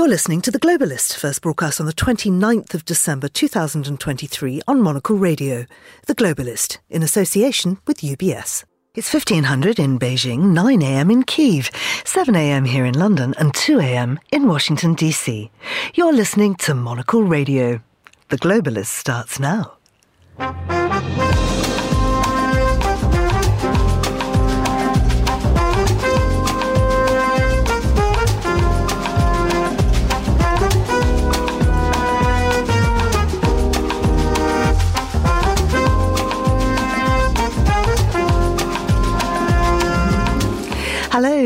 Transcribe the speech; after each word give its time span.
You're 0.00 0.08
listening 0.08 0.40
to 0.40 0.50
The 0.50 0.58
Globalist, 0.58 1.14
first 1.14 1.42
broadcast 1.42 1.78
on 1.78 1.84
the 1.84 1.92
29th 1.92 2.72
of 2.72 2.86
December 2.86 3.28
2023 3.28 4.62
on 4.66 4.80
Monocle 4.80 5.14
Radio. 5.14 5.66
The 6.06 6.14
Globalist, 6.14 6.78
in 6.88 7.02
association 7.02 7.76
with 7.86 7.98
UBS. 7.98 8.64
It's 8.94 9.12
1500 9.12 9.78
in 9.78 9.98
Beijing, 9.98 10.54
9am 10.54 11.12
in 11.12 11.22
Kiev, 11.24 11.70
7am 12.04 12.66
here 12.66 12.86
in 12.86 12.94
London, 12.94 13.34
and 13.36 13.52
2am 13.52 14.16
in 14.32 14.48
Washington, 14.48 14.94
D.C. 14.94 15.50
You're 15.92 16.14
listening 16.14 16.54
to 16.54 16.72
Monocle 16.72 17.22
Radio. 17.22 17.82
The 18.30 18.38
Globalist 18.38 18.86
starts 18.86 19.38
now. 19.38 19.76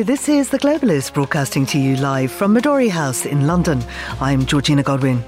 This 0.04 0.28
is 0.28 0.50
The 0.50 0.58
Globalist 0.58 1.14
broadcasting 1.14 1.64
to 1.66 1.78
you 1.78 1.96
live 1.96 2.30
from 2.30 2.54
Midori 2.54 2.90
House 2.90 3.24
in 3.24 3.46
London. 3.46 3.82
I'm 4.20 4.44
Georgina 4.44 4.82
Godwin. 4.82 5.24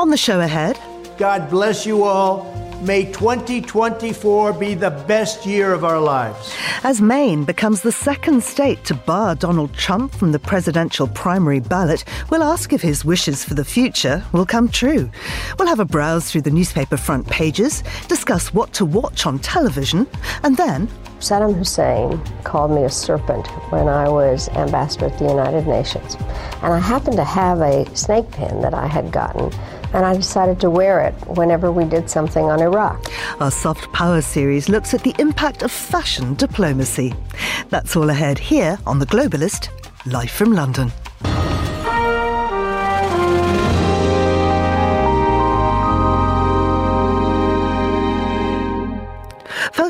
On 0.00 0.10
the 0.10 0.16
show 0.16 0.40
ahead, 0.40 0.80
God 1.16 1.48
bless 1.48 1.86
you 1.86 2.02
all. 2.02 2.52
May 2.82 3.04
2024 3.04 4.52
be 4.54 4.74
the 4.74 4.90
best 5.06 5.46
year 5.46 5.72
of 5.72 5.84
our 5.84 6.00
lives. 6.00 6.52
As 6.82 7.00
Maine 7.00 7.44
becomes 7.44 7.82
the 7.82 7.92
second 7.92 8.42
state 8.42 8.84
to 8.86 8.94
bar 8.94 9.36
Donald 9.36 9.72
Trump 9.74 10.12
from 10.12 10.32
the 10.32 10.40
presidential 10.40 11.06
primary 11.06 11.60
ballot, 11.60 12.04
we'll 12.28 12.42
ask 12.42 12.72
if 12.72 12.82
his 12.82 13.04
wishes 13.04 13.44
for 13.44 13.54
the 13.54 13.64
future 13.64 14.24
will 14.32 14.44
come 14.44 14.68
true. 14.68 15.08
We'll 15.56 15.68
have 15.68 15.80
a 15.80 15.84
browse 15.84 16.32
through 16.32 16.42
the 16.42 16.50
newspaper 16.50 16.96
front 16.96 17.28
pages, 17.28 17.84
discuss 18.08 18.52
what 18.52 18.72
to 18.72 18.84
watch 18.84 19.24
on 19.24 19.38
television, 19.38 20.08
and 20.42 20.56
then 20.56 20.88
Saddam 21.20 21.56
Hussein 21.56 22.20
called 22.44 22.70
me 22.70 22.84
a 22.84 22.90
serpent 22.90 23.46
when 23.70 23.88
I 23.88 24.08
was 24.08 24.48
ambassador 24.50 25.06
at 25.06 25.18
the 25.18 25.24
United 25.24 25.66
Nations. 25.66 26.16
And 26.62 26.72
I 26.72 26.78
happened 26.78 27.16
to 27.16 27.24
have 27.24 27.60
a 27.60 27.84
snake 27.96 28.30
pin 28.30 28.60
that 28.60 28.74
I 28.74 28.86
had 28.86 29.10
gotten, 29.10 29.50
and 29.92 30.04
I 30.04 30.14
decided 30.14 30.60
to 30.60 30.70
wear 30.70 31.00
it 31.00 31.14
whenever 31.26 31.72
we 31.72 31.84
did 31.84 32.10
something 32.10 32.44
on 32.44 32.60
Iraq. 32.60 33.10
Our 33.40 33.50
Soft 33.50 33.90
Power 33.92 34.20
series 34.20 34.68
looks 34.68 34.94
at 34.94 35.02
the 35.02 35.14
impact 35.18 35.62
of 35.62 35.72
fashion 35.72 36.34
diplomacy. 36.34 37.14
That's 37.70 37.96
all 37.96 38.10
ahead 38.10 38.38
here 38.38 38.78
on 38.86 38.98
The 38.98 39.06
Globalist, 39.06 39.68
live 40.06 40.30
from 40.30 40.52
London. 40.52 40.92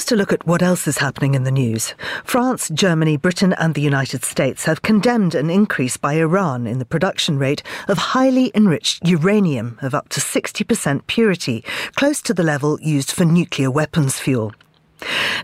First, 0.06 0.12
a 0.12 0.16
look 0.18 0.32
at 0.32 0.46
what 0.46 0.62
else 0.62 0.86
is 0.86 0.98
happening 0.98 1.34
in 1.34 1.42
the 1.42 1.50
news. 1.50 1.92
France, 2.22 2.68
Germany, 2.72 3.16
Britain, 3.16 3.54
and 3.54 3.74
the 3.74 3.80
United 3.80 4.24
States 4.24 4.64
have 4.64 4.82
condemned 4.82 5.34
an 5.34 5.50
increase 5.50 5.96
by 5.96 6.12
Iran 6.12 6.64
in 6.64 6.78
the 6.78 6.84
production 6.84 7.40
rate 7.40 7.64
of 7.88 7.98
highly 7.98 8.52
enriched 8.54 9.04
uranium 9.04 9.80
of 9.82 9.96
up 9.96 10.08
to 10.10 10.20
60% 10.20 11.08
purity, 11.08 11.64
close 11.96 12.22
to 12.22 12.32
the 12.32 12.44
level 12.44 12.78
used 12.80 13.10
for 13.10 13.24
nuclear 13.24 13.68
weapons 13.68 14.16
fuel. 14.16 14.52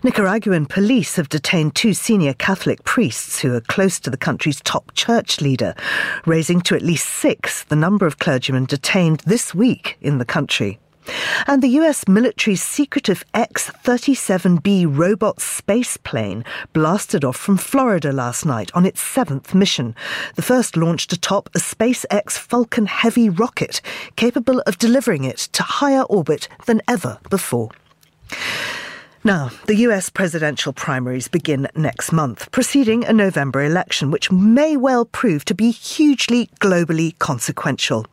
Nicaraguan 0.01 0.65
police 0.65 1.17
have 1.17 1.27
detained 1.27 1.75
two 1.75 1.93
senior 1.93 2.33
Catholic 2.33 2.85
priests 2.85 3.41
who 3.41 3.53
are 3.53 3.59
close 3.59 3.99
to 3.99 4.09
the 4.09 4.15
country's 4.15 4.61
top 4.61 4.93
church 4.93 5.41
leader, 5.41 5.75
raising 6.25 6.61
to 6.61 6.73
at 6.73 6.81
least 6.81 7.09
six 7.09 7.65
the 7.65 7.75
number 7.75 8.05
of 8.05 8.17
clergymen 8.17 8.63
detained 8.63 9.19
this 9.25 9.53
week 9.53 9.97
in 9.99 10.19
the 10.19 10.25
country. 10.25 10.79
And 11.47 11.61
the 11.61 11.69
US 11.79 12.07
military's 12.07 12.63
secretive 12.63 13.23
X 13.33 13.69
37B 13.83 14.85
robot 14.89 15.41
space 15.41 15.97
plane 15.97 16.43
blasted 16.71 17.23
off 17.25 17.37
from 17.37 17.57
Florida 17.57 18.11
last 18.11 18.45
night 18.45 18.71
on 18.73 18.85
its 18.85 19.01
seventh 19.01 19.53
mission, 19.53 19.95
the 20.35 20.41
first 20.41 20.77
launched 20.77 21.11
atop 21.13 21.49
a 21.55 21.59
SpaceX 21.59 22.31
Falcon 22.31 22.85
Heavy 22.85 23.29
rocket, 23.29 23.81
capable 24.15 24.61
of 24.61 24.77
delivering 24.77 25.23
it 25.23 25.37
to 25.53 25.63
higher 25.63 26.03
orbit 26.03 26.47
than 26.65 26.81
ever 26.87 27.19
before. 27.29 27.69
Now, 29.25 29.51
the 29.67 29.75
US 29.87 30.09
presidential 30.09 30.73
primaries 30.73 31.29
begin 31.29 31.69
next 31.77 32.11
month, 32.11 32.51
preceding 32.51 33.05
a 33.05 33.13
November 33.13 33.63
election, 33.63 34.11
which 34.11 34.29
may 34.29 34.75
well 34.75 35.05
prove 35.05 35.45
to 35.45 35.55
be 35.55 35.71
hugely 35.71 36.47
globally 36.59 37.17
consequential. 37.19 38.05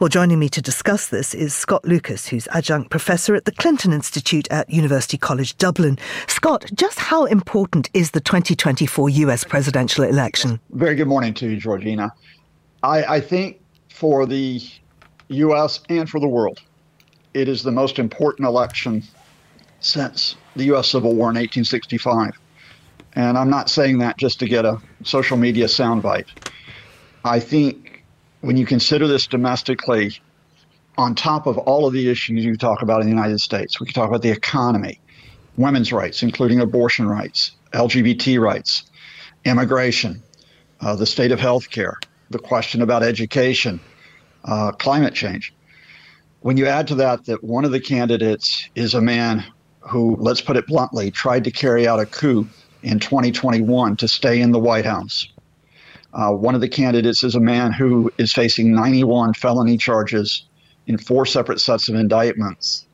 Well, 0.00 0.08
joining 0.08 0.38
me 0.38 0.48
to 0.48 0.62
discuss 0.62 1.08
this 1.08 1.34
is 1.34 1.54
Scott 1.54 1.84
Lucas, 1.84 2.28
who's 2.28 2.48
adjunct 2.50 2.88
professor 2.88 3.34
at 3.34 3.44
the 3.44 3.52
Clinton 3.52 3.92
Institute 3.92 4.48
at 4.50 4.70
University 4.70 5.18
College 5.18 5.54
Dublin. 5.58 5.98
Scott, 6.28 6.64
just 6.72 6.98
how 6.98 7.26
important 7.26 7.90
is 7.92 8.12
the 8.12 8.20
2024 8.20 9.10
US 9.10 9.44
presidential 9.44 10.02
election? 10.02 10.60
Very 10.70 10.94
good 10.94 11.08
morning 11.08 11.34
to 11.34 11.50
you, 11.50 11.58
Georgina. 11.58 12.10
I, 12.82 13.04
I 13.04 13.20
think 13.20 13.60
for 13.90 14.24
the 14.24 14.62
US 15.28 15.80
and 15.90 16.08
for 16.08 16.20
the 16.20 16.28
world, 16.28 16.62
it 17.34 17.48
is 17.48 17.62
the 17.62 17.72
most 17.72 17.98
important 17.98 18.48
election 18.48 19.02
since 19.80 20.36
the 20.56 20.64
U.S. 20.64 20.88
Civil 20.88 21.14
War 21.14 21.30
in 21.30 21.36
1865. 21.36 22.38
And 23.14 23.38
I'm 23.38 23.50
not 23.50 23.70
saying 23.70 23.98
that 23.98 24.16
just 24.16 24.38
to 24.40 24.46
get 24.46 24.64
a 24.64 24.80
social 25.02 25.36
media 25.36 25.66
soundbite. 25.66 26.28
I 27.24 27.40
think 27.40 28.04
when 28.40 28.56
you 28.56 28.66
consider 28.66 29.06
this 29.06 29.26
domestically, 29.26 30.20
on 30.96 31.14
top 31.14 31.46
of 31.46 31.58
all 31.58 31.86
of 31.86 31.92
the 31.92 32.10
issues 32.10 32.44
you 32.44 32.56
talk 32.56 32.82
about 32.82 33.00
in 33.00 33.06
the 33.06 33.12
United 33.12 33.40
States, 33.40 33.80
we 33.80 33.86
can 33.86 33.94
talk 33.94 34.08
about 34.08 34.22
the 34.22 34.30
economy, 34.30 35.00
women's 35.56 35.92
rights, 35.92 36.22
including 36.22 36.60
abortion 36.60 37.06
rights, 37.06 37.52
LGBT 37.72 38.40
rights, 38.40 38.84
immigration, 39.44 40.22
uh, 40.80 40.96
the 40.96 41.06
state 41.06 41.32
of 41.32 41.40
health 41.40 41.70
care, 41.70 41.98
the 42.30 42.38
question 42.38 42.82
about 42.82 43.02
education, 43.02 43.80
uh, 44.44 44.72
climate 44.72 45.14
change. 45.14 45.54
When 46.40 46.56
you 46.56 46.66
add 46.66 46.88
to 46.88 46.94
that 46.96 47.24
that 47.26 47.42
one 47.42 47.64
of 47.64 47.72
the 47.72 47.80
candidates 47.80 48.68
is 48.74 48.94
a 48.94 49.00
man 49.00 49.44
who, 49.80 50.16
let's 50.18 50.40
put 50.40 50.56
it 50.56 50.66
bluntly, 50.66 51.10
tried 51.10 51.44
to 51.44 51.50
carry 51.50 51.86
out 51.86 52.00
a 52.00 52.06
coup 52.06 52.46
in 52.82 52.98
2021 52.98 53.96
to 53.96 54.08
stay 54.08 54.40
in 54.40 54.52
the 54.52 54.58
White 54.58 54.84
House. 54.84 55.28
Uh, 56.14 56.30
one 56.30 56.54
of 56.54 56.60
the 56.60 56.68
candidates 56.68 57.22
is 57.22 57.34
a 57.34 57.40
man 57.40 57.72
who 57.72 58.10
is 58.18 58.32
facing 58.32 58.74
91 58.74 59.34
felony 59.34 59.76
charges 59.76 60.44
in 60.86 60.96
four 60.96 61.26
separate 61.26 61.60
sets 61.60 61.88
of 61.88 61.94
indictments. 61.94 62.86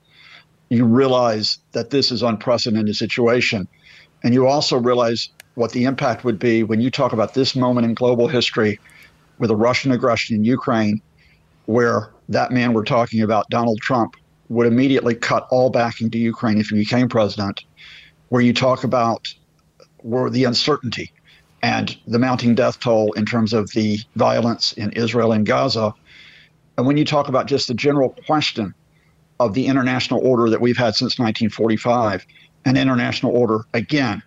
You 0.68 0.84
realize 0.84 1.58
that 1.72 1.90
this 1.90 2.10
is 2.10 2.22
unprecedented 2.22 2.96
situation, 2.96 3.68
and 4.24 4.34
you 4.34 4.48
also 4.48 4.76
realize 4.76 5.28
what 5.54 5.70
the 5.72 5.84
impact 5.84 6.24
would 6.24 6.38
be 6.38 6.64
when 6.64 6.80
you 6.80 6.90
talk 6.90 7.12
about 7.12 7.34
this 7.34 7.54
moment 7.54 7.86
in 7.86 7.94
global 7.94 8.26
history 8.26 8.80
with 9.38 9.50
a 9.50 9.56
Russian 9.56 9.92
aggression 9.92 10.36
in 10.36 10.44
Ukraine, 10.44 11.00
where 11.66 12.10
that 12.28 12.50
man 12.50 12.72
we're 12.72 12.84
talking 12.84 13.20
about, 13.22 13.48
Donald 13.50 13.80
Trump, 13.80 14.16
would 14.49 14.66
immediately 14.66 15.15
cut 15.15 15.47
all 15.50 15.71
backing 15.71 16.10
to 16.10 16.19
Ukraine 16.19 16.59
if 16.59 16.69
he 16.69 16.77
became 16.77 17.09
president, 17.09 17.65
where 18.28 18.43
you 18.43 18.53
talk 18.53 18.84
about 18.84 19.32
where 19.99 20.28
the 20.28 20.44
uncertainty 20.44 21.12
and 21.62 21.97
the 22.06 22.19
mounting 22.19 22.55
death 22.55 22.78
toll 22.78 23.12
in 23.12 23.25
terms 23.25 23.55
of 23.55 23.71
the 23.71 23.99
violence 24.16 24.75
in 24.75 24.93
Israel 24.93 25.32
and 25.32 25.47
Gaza. 25.47 25.94
And 26.77 26.87
when 26.87 26.99
you 26.99 27.06
talk 27.06 27.28
about 27.28 27.47
just 27.47 27.69
the 27.69 27.75
general 27.75 28.15
question 28.27 28.75
of 29.41 29.55
the 29.55 29.66
international 29.66 30.21
order 30.27 30.50
that 30.50 30.61
we've 30.61 30.76
had 30.76 30.94
since 30.94 31.19
1945, 31.19 32.26
an 32.66 32.76
international 32.76 33.34
order, 33.34 33.65
again, 33.72 34.22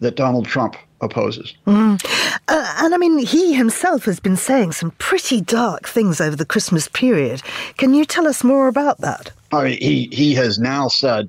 that 0.00 0.16
Donald 0.16 0.46
Trump 0.46 0.76
opposes. 1.00 1.54
Mm. 1.66 2.04
Uh, 2.48 2.74
and 2.78 2.94
I 2.94 2.98
mean, 2.98 3.18
he 3.18 3.54
himself 3.54 4.04
has 4.04 4.20
been 4.20 4.36
saying 4.36 4.72
some 4.72 4.92
pretty 4.92 5.40
dark 5.40 5.88
things 5.88 6.20
over 6.20 6.36
the 6.36 6.46
Christmas 6.46 6.88
period. 6.88 7.42
Can 7.76 7.94
you 7.94 8.04
tell 8.04 8.26
us 8.26 8.44
more 8.44 8.68
about 8.68 8.98
that? 9.00 9.32
I 9.58 9.64
mean, 9.64 9.78
he, 9.80 10.08
he 10.12 10.34
has 10.34 10.58
now 10.58 10.88
said 10.88 11.28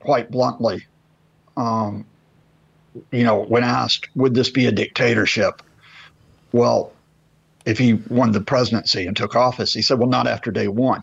quite 0.00 0.30
bluntly, 0.30 0.86
um, 1.56 2.06
you 3.10 3.24
know, 3.24 3.44
when 3.44 3.64
asked, 3.64 4.08
would 4.14 4.34
this 4.34 4.50
be 4.50 4.66
a 4.66 4.72
dictatorship? 4.72 5.62
Well, 6.52 6.92
if 7.64 7.78
he 7.78 7.94
won 8.08 8.32
the 8.32 8.40
presidency 8.40 9.06
and 9.06 9.16
took 9.16 9.34
office, 9.34 9.74
he 9.74 9.82
said, 9.82 9.98
well, 9.98 10.08
not 10.08 10.26
after 10.26 10.50
day 10.50 10.68
one. 10.68 11.02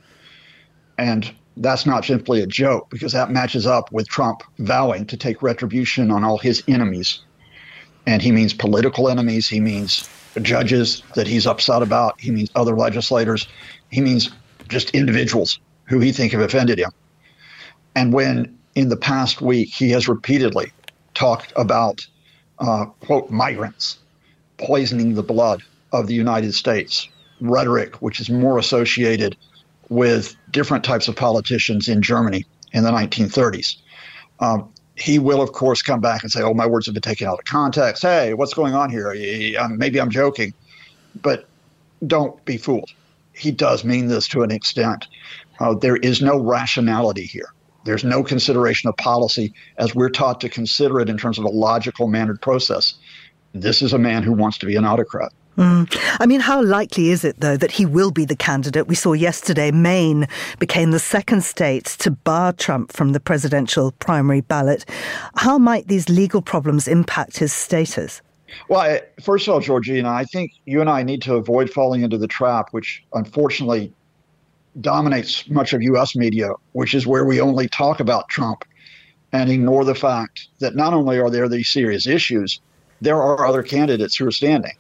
And 0.98 1.32
that's 1.58 1.86
not 1.86 2.06
simply 2.06 2.42
a 2.42 2.48
joke 2.48 2.90
because 2.90 3.12
that 3.14 3.30
matches 3.30 3.68
up 3.68 3.92
with 3.92 4.08
Trump 4.08 4.42
vowing 4.60 5.06
to 5.08 5.18
take 5.18 5.42
retribution 5.42 6.10
on 6.10 6.24
all 6.24 6.38
his 6.38 6.64
enemies. 6.68 7.20
And 8.06 8.22
he 8.22 8.32
means 8.32 8.54
political 8.54 9.10
enemies, 9.10 9.48
he 9.48 9.60
means 9.60 10.10
judges 10.42 11.04
that 11.16 11.28
he's 11.28 11.46
upset 11.46 11.82
about, 11.82 12.20
he 12.20 12.32
means 12.32 12.50
other 12.56 12.76
legislators, 12.76 13.48
he 13.92 14.02
means 14.02 14.32
just 14.68 14.90
individuals 14.92 15.60
who 15.86 16.00
he 16.00 16.12
think 16.12 16.32
have 16.32 16.42
offended 16.42 16.80
him. 16.80 16.92
And 17.96 18.14
when 18.14 18.58
in 18.76 18.90
the 18.90 18.98
past 18.98 19.42
week 19.42 19.70
he 19.70 19.92
has 19.92 20.08
repeatedly 20.08 20.72
talked 21.14 21.54
about, 21.56 22.06
uh, 22.60 22.86
quote, 23.02 23.30
migrants 23.30 24.00
poisoning 24.58 25.16
the 25.16 25.24
blood 25.24 25.62
of 25.92 26.08
the 26.08 26.14
United 26.14 26.54
States 26.54 27.08
rhetoric, 27.42 28.02
which 28.02 28.20
is 28.20 28.30
more 28.30 28.58
associated 28.58 29.36
with 29.90 30.36
different 30.52 30.84
types 30.84 31.08
of 31.08 31.16
politicians 31.16 31.88
in 31.88 32.02
Germany 32.02 32.46
in 32.72 32.84
the 32.84 32.92
1930s. 32.92 33.76
Um, 34.40 34.70
he 34.96 35.20
will, 35.20 35.42
of 35.42 35.52
course, 35.54 35.82
come 35.82 36.02
back 36.02 36.24
and 36.24 36.32
say, 36.32 36.42
"Oh, 36.42 36.54
my 36.54 36.66
words 36.68 36.86
have 36.86 36.94
been 36.94 37.02
taken 37.02 37.28
out 37.28 37.40
of 37.40 37.46
context. 37.46 38.04
Hey, 38.04 38.34
what's 38.34 38.54
going 38.54 38.74
on 38.74 38.90
here? 38.90 39.14
Maybe 39.70 40.00
I'm 40.00 40.10
joking, 40.10 40.54
but 41.22 41.48
don't 42.06 42.44
be 42.46 42.58
fooled. 42.58 42.92
He 43.34 43.52
does 43.52 43.84
mean 43.84 44.08
this 44.08 44.28
to 44.30 44.44
an 44.44 44.52
extent. 44.52 45.08
Uh, 45.64 45.74
there 45.74 45.96
is 45.96 46.22
no 46.22 46.38
rationality 46.38 47.26
here. 47.26 47.54
There's 47.86 48.04
no 48.04 48.22
consideration 48.22 48.90
of 48.90 48.98
policy 48.98 49.54
as 49.78 49.96
we're 49.96 50.10
taught 50.10 50.42
to 50.42 50.50
consider 50.50 51.00
it 51.00 51.10
in 51.10 51.18
terms 51.18 51.40
of 51.40 51.46
a 51.46 51.50
logical, 51.50 52.08
mannered 52.08 52.42
process. 52.42 52.96
This 53.54 53.82
is 53.82 53.94
a 53.94 53.98
man 53.98 54.24
who 54.24 54.34
wants 54.34 54.58
to 54.58 54.66
be 54.66 54.76
an 54.76 54.84
autocrat. 54.84 55.32
Mm. 55.58 55.96
I 56.20 56.26
mean, 56.26 56.42
how 56.42 56.62
likely 56.62 57.12
is 57.12 57.24
it, 57.24 57.40
though, 57.40 57.56
that 57.56 57.72
he 57.72 57.86
will 57.86 58.12
be 58.12 58.26
the 58.26 58.36
candidate? 58.36 58.88
We 58.88 58.96
saw 58.96 59.14
yesterday 59.14 59.72
Maine 59.72 60.28
became 60.60 60.92
the 60.92 61.00
second 61.00 61.44
state 61.44 61.86
to 62.00 62.12
bar 62.12 62.52
Trump 62.52 62.92
from 62.92 63.14
the 63.14 63.20
presidential 63.20 63.92
primary 63.94 64.42
ballot. 64.42 64.84
How 65.36 65.58
might 65.58 65.88
these 65.88 66.10
legal 66.10 66.42
problems 66.42 66.88
impact 66.90 67.38
his 67.38 67.54
status? 67.54 68.22
Well, 68.68 69.00
first 69.22 69.48
of 69.48 69.54
all, 69.54 69.60
Georgina, 69.62 70.10
I 70.10 70.26
think 70.26 70.52
you 70.66 70.82
and 70.82 70.90
I 70.90 71.04
need 71.04 71.22
to 71.24 71.36
avoid 71.36 71.70
falling 71.70 72.02
into 72.02 72.18
the 72.18 72.28
trap, 72.28 72.70
which 72.72 73.04
unfortunately 73.14 73.94
dominates 74.82 75.50
much 75.50 75.74
of 75.74 75.82
U.S. 75.82 76.16
media, 76.16 76.52
which 76.72 76.94
is 76.94 77.06
where 77.06 77.26
we 77.26 77.40
only 77.40 77.68
talk 77.68 78.00
about 78.00 78.30
Trump 78.30 78.66
and 79.32 79.50
ignore 79.50 79.84
the 79.84 79.96
fact 79.96 80.48
that 80.60 80.76
not 80.76 80.94
only 80.94 81.20
are 81.20 81.30
there 81.30 81.50
these 81.50 81.70
serious 81.70 82.08
issues, 82.08 82.62
there 83.02 83.22
are 83.22 83.46
other 83.46 83.64
candidates 83.64 84.16
who 84.16 84.28
are 84.28 84.32
standing. 84.32 84.74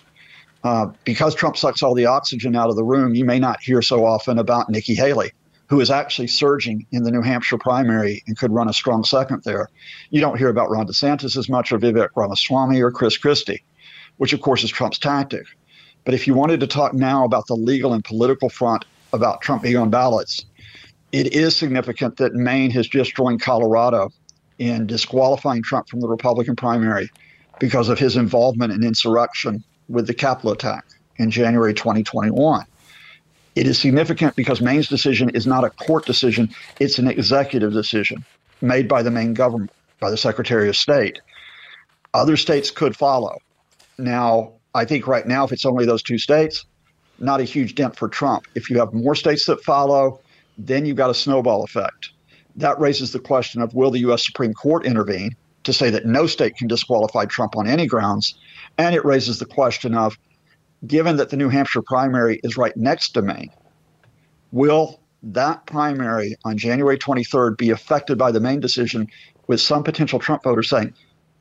Uh, 0.63 0.87
because 1.03 1.35
Trump 1.35 1.57
sucks 1.57 1.83
all 1.83 1.93
the 1.93 2.05
oxygen 2.05 2.55
out 2.55 2.69
of 2.69 2.75
the 2.75 2.83
room, 2.83 3.15
you 3.15 3.25
may 3.25 3.39
not 3.39 3.61
hear 3.61 3.81
so 3.81 4.05
often 4.05 4.39
about 4.39 4.69
Nikki 4.69 4.95
Haley, 4.95 5.31
who 5.67 5.81
is 5.81 5.91
actually 5.91 6.27
surging 6.27 6.85
in 6.91 7.03
the 7.03 7.11
New 7.11 7.21
Hampshire 7.21 7.57
primary 7.57 8.23
and 8.27 8.37
could 8.37 8.51
run 8.51 8.69
a 8.69 8.73
strong 8.73 9.03
second 9.03 9.43
there. 9.43 9.69
You 10.09 10.21
don't 10.21 10.37
hear 10.37 10.49
about 10.49 10.69
Ron 10.69 10.87
DeSantis 10.87 11.35
as 11.35 11.49
much, 11.49 11.71
or 11.71 11.79
Vivek 11.79 12.09
Ramaswamy, 12.15 12.81
or 12.81 12.91
Chris 12.91 13.17
Christie, 13.17 13.63
which 14.17 14.31
of 14.31 14.41
course 14.41 14.63
is 14.63 14.71
Trump's 14.71 14.99
tactic. 14.99 15.45
But 16.05 16.13
if 16.13 16.27
you 16.27 16.33
wanted 16.33 16.59
to 16.61 16.67
talk 16.67 16.93
now 16.93 17.25
about 17.25 17.47
the 17.47 17.55
legal 17.55 17.93
and 17.93 18.03
political 18.03 18.49
front 18.49 18.85
about 19.13 19.41
Trump 19.41 19.63
being 19.63 19.77
on 19.77 19.89
ballots, 19.89 20.45
it 21.11 21.33
is 21.33 21.55
significant 21.55 22.17
that 22.17 22.33
Maine 22.33 22.71
has 22.71 22.87
just 22.87 23.15
joined 23.15 23.41
Colorado 23.41 24.09
in 24.57 24.87
disqualifying 24.87 25.63
Trump 25.63 25.87
from 25.87 25.99
the 25.99 26.07
Republican 26.07 26.55
primary 26.55 27.09
because 27.59 27.89
of 27.89 27.99
his 27.99 28.17
involvement 28.17 28.73
in 28.73 28.83
insurrection 28.83 29.63
with 29.87 30.07
the 30.07 30.13
Capitol 30.13 30.51
attack 30.51 30.85
in 31.17 31.29
January 31.29 31.73
2021. 31.73 32.65
It 33.55 33.67
is 33.67 33.77
significant 33.77 34.35
because 34.35 34.61
Maine's 34.61 34.87
decision 34.87 35.29
is 35.29 35.45
not 35.45 35.63
a 35.63 35.69
court 35.69 36.05
decision, 36.05 36.49
it's 36.79 36.97
an 36.97 37.07
executive 37.07 37.71
decision 37.71 38.25
made 38.61 38.87
by 38.87 39.03
the 39.03 39.11
Maine 39.11 39.35
government, 39.35 39.71
by 39.99 40.09
the 40.09 40.17
Secretary 40.17 40.67
of 40.69 40.75
State. 40.75 41.19
Other 42.13 42.37
states 42.37 42.71
could 42.71 42.95
follow. 42.95 43.37
Now, 43.97 44.53
I 44.73 44.85
think 44.85 45.07
right 45.07 45.27
now, 45.27 45.43
if 45.43 45.51
it's 45.51 45.65
only 45.65 45.85
those 45.85 46.01
two 46.01 46.17
states, 46.17 46.65
not 47.23 47.39
a 47.39 47.43
huge 47.43 47.75
dent 47.75 47.95
for 47.95 48.07
Trump. 48.07 48.45
If 48.55 48.69
you 48.69 48.79
have 48.79 48.93
more 48.93 49.15
states 49.15 49.45
that 49.45 49.63
follow, 49.63 50.19
then 50.57 50.85
you've 50.85 50.97
got 50.97 51.09
a 51.09 51.15
snowball 51.15 51.63
effect. 51.63 52.11
That 52.55 52.79
raises 52.79 53.11
the 53.11 53.19
question 53.19 53.61
of 53.61 53.73
will 53.73 53.91
the 53.91 53.99
U.S. 53.99 54.25
Supreme 54.25 54.53
Court 54.53 54.85
intervene 54.85 55.35
to 55.63 55.73
say 55.73 55.89
that 55.89 56.05
no 56.05 56.27
state 56.27 56.55
can 56.57 56.67
disqualify 56.67 57.25
Trump 57.25 57.55
on 57.55 57.67
any 57.67 57.87
grounds? 57.87 58.35
And 58.77 58.93
it 58.95 59.05
raises 59.05 59.39
the 59.39 59.45
question 59.45 59.95
of 59.95 60.17
given 60.85 61.17
that 61.17 61.29
the 61.29 61.37
New 61.37 61.49
Hampshire 61.49 61.81
primary 61.81 62.39
is 62.43 62.57
right 62.57 62.75
next 62.75 63.11
to 63.11 63.21
Maine, 63.21 63.49
will 64.51 64.99
that 65.23 65.65
primary 65.65 66.35
on 66.43 66.57
January 66.57 66.97
23rd 66.97 67.57
be 67.57 67.69
affected 67.69 68.17
by 68.17 68.31
the 68.31 68.41
Maine 68.41 68.59
decision 68.59 69.07
with 69.47 69.61
some 69.61 69.83
potential 69.83 70.19
Trump 70.19 70.43
voters 70.43 70.69
saying 70.69 70.93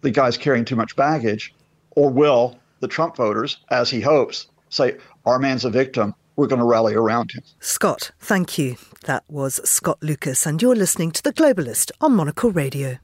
the 0.03 0.11
guy's 0.11 0.39
carrying 0.39 0.65
too 0.65 0.77
much 0.77 0.95
baggage? 0.97 1.53
Or 1.91 2.11
will 2.11 2.59
the 2.81 2.89
Trump 2.89 3.17
voters, 3.17 3.59
as 3.71 3.91
he 3.91 4.01
hopes, 4.01 4.47
say, 4.73 4.97
our 5.25 5.39
man's 5.39 5.65
a 5.65 5.71
victim, 5.71 6.15
we're 6.37 6.47
going 6.47 6.61
to 6.61 6.65
rally 6.65 6.95
around 6.95 7.33
him. 7.33 7.43
Scott, 7.61 8.11
thank 8.19 8.59
you. 8.59 8.77
That 9.05 9.25
was 9.29 9.61
Scott 9.69 9.99
Lucas, 10.03 10.47
and 10.47 10.63
you're 10.63 10.77
listening 10.77 11.11
to 11.13 11.23
The 11.23 11.33
Globalist 11.33 11.91
on 12.01 12.15
Monocle 12.15 12.51
Radio. 12.51 12.99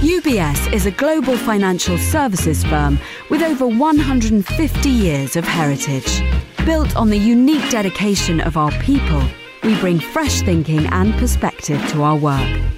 UBS 0.00 0.72
is 0.72 0.86
a 0.86 0.90
global 0.92 1.36
financial 1.36 1.98
services 1.98 2.64
firm 2.64 2.98
with 3.28 3.42
over 3.42 3.66
150 3.66 4.88
years 4.88 5.36
of 5.36 5.44
heritage. 5.44 6.22
Built 6.64 6.96
on 6.96 7.10
the 7.10 7.18
unique 7.18 7.68
dedication 7.70 8.40
of 8.40 8.56
our 8.56 8.70
people, 8.80 9.22
we 9.62 9.78
bring 9.80 9.98
fresh 9.98 10.40
thinking 10.42 10.86
and 10.86 11.12
perspective 11.14 11.84
to 11.88 12.02
our 12.02 12.16
work. 12.16 12.71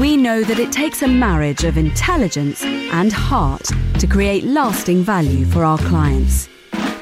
We 0.00 0.16
know 0.16 0.42
that 0.42 0.58
it 0.58 0.72
takes 0.72 1.02
a 1.02 1.06
marriage 1.06 1.64
of 1.64 1.76
intelligence 1.76 2.64
and 2.64 3.12
heart 3.12 3.68
to 3.98 4.06
create 4.06 4.42
lasting 4.42 5.02
value 5.02 5.44
for 5.44 5.64
our 5.64 5.76
clients. 5.76 6.48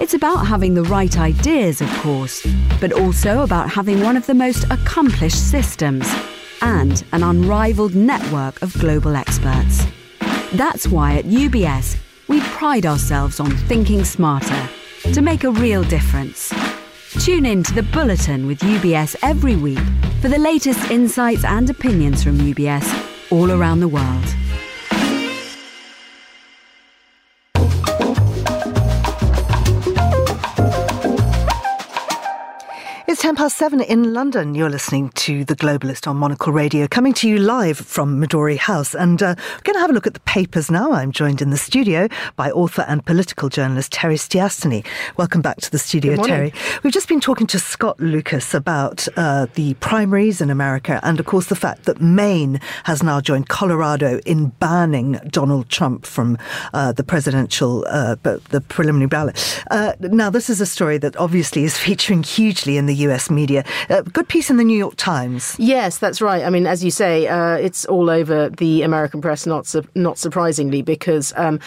It's 0.00 0.14
about 0.14 0.44
having 0.44 0.74
the 0.74 0.82
right 0.82 1.16
ideas, 1.16 1.80
of 1.80 1.88
course, 1.98 2.44
but 2.80 2.92
also 2.92 3.42
about 3.42 3.70
having 3.70 4.02
one 4.02 4.16
of 4.16 4.26
the 4.26 4.34
most 4.34 4.64
accomplished 4.70 5.50
systems 5.50 6.12
and 6.62 7.04
an 7.12 7.22
unrivaled 7.22 7.94
network 7.94 8.60
of 8.60 8.74
global 8.74 9.14
experts. 9.14 9.86
That's 10.54 10.88
why 10.88 11.14
at 11.14 11.26
UBS, 11.26 11.96
we 12.26 12.40
pride 12.40 12.86
ourselves 12.86 13.38
on 13.38 13.56
thinking 13.68 14.04
smarter 14.04 14.68
to 15.12 15.22
make 15.22 15.44
a 15.44 15.52
real 15.52 15.84
difference. 15.84 16.52
Tune 17.18 17.44
in 17.44 17.62
to 17.64 17.74
the 17.74 17.82
Bulletin 17.82 18.46
with 18.46 18.60
UBS 18.60 19.16
every 19.22 19.56
week 19.56 19.80
for 20.20 20.28
the 20.28 20.38
latest 20.38 20.90
insights 20.92 21.44
and 21.44 21.68
opinions 21.68 22.22
from 22.22 22.38
UBS 22.38 23.32
all 23.32 23.50
around 23.50 23.80
the 23.80 23.88
world. 23.88 24.24
It's 33.20 33.26
10 33.26 33.36
past 33.36 33.58
seven 33.58 33.82
in 33.82 34.14
London. 34.14 34.54
You're 34.54 34.70
listening 34.70 35.10
to 35.10 35.44
The 35.44 35.54
Globalist 35.54 36.08
on 36.08 36.16
Monocle 36.16 36.54
Radio, 36.54 36.88
coming 36.88 37.12
to 37.12 37.28
you 37.28 37.36
live 37.36 37.76
from 37.76 38.18
Midori 38.18 38.56
House. 38.56 38.94
And 38.94 39.22
uh, 39.22 39.34
we're 39.36 39.60
going 39.62 39.74
to 39.74 39.80
have 39.80 39.90
a 39.90 39.92
look 39.92 40.06
at 40.06 40.14
the 40.14 40.20
papers 40.20 40.70
now. 40.70 40.92
I'm 40.92 41.12
joined 41.12 41.42
in 41.42 41.50
the 41.50 41.58
studio 41.58 42.08
by 42.36 42.50
author 42.50 42.80
and 42.88 43.04
political 43.04 43.50
journalist 43.50 43.92
Terry 43.92 44.14
Stiastny. 44.14 44.86
Welcome 45.18 45.42
back 45.42 45.58
to 45.58 45.70
the 45.70 45.78
studio, 45.78 46.16
Terry. 46.16 46.54
We've 46.82 46.94
just 46.94 47.08
been 47.08 47.20
talking 47.20 47.46
to 47.48 47.58
Scott 47.58 48.00
Lucas 48.00 48.54
about 48.54 49.06
uh, 49.18 49.48
the 49.52 49.74
primaries 49.74 50.40
in 50.40 50.48
America 50.48 50.98
and, 51.02 51.20
of 51.20 51.26
course, 51.26 51.48
the 51.48 51.56
fact 51.56 51.84
that 51.84 52.00
Maine 52.00 52.58
has 52.84 53.02
now 53.02 53.20
joined 53.20 53.50
Colorado 53.50 54.18
in 54.24 54.46
banning 54.60 55.20
Donald 55.28 55.68
Trump 55.68 56.06
from 56.06 56.38
uh, 56.72 56.92
the 56.92 57.04
presidential, 57.04 57.84
uh, 57.90 58.14
the 58.22 58.64
preliminary 58.68 59.08
ballot. 59.08 59.62
Uh, 59.70 59.92
now, 60.00 60.30
this 60.30 60.48
is 60.48 60.62
a 60.62 60.66
story 60.66 60.96
that 60.96 61.14
obviously 61.18 61.64
is 61.64 61.76
featuring 61.90 62.22
hugely 62.22 62.78
in 62.78 62.86
the 62.86 62.94
US 62.94 63.09
media. 63.30 63.64
A 63.88 64.02
good 64.02 64.28
piece 64.28 64.50
in 64.50 64.56
the 64.56 64.64
New 64.64 64.78
York 64.78 64.94
Times. 64.96 65.56
Yes, 65.58 65.98
that's 65.98 66.20
right. 66.20 66.44
I 66.44 66.50
mean, 66.50 66.66
as 66.66 66.84
you 66.84 66.90
say, 66.90 67.26
uh, 67.26 67.54
it's 67.54 67.84
all 67.86 68.10
over 68.10 68.50
the 68.50 68.82
American 68.82 69.20
press, 69.20 69.46
not 69.46 69.66
su- 69.66 69.88
not 69.94 70.18
surprisingly, 70.18 70.82
because 70.82 71.32
um, 71.36 71.58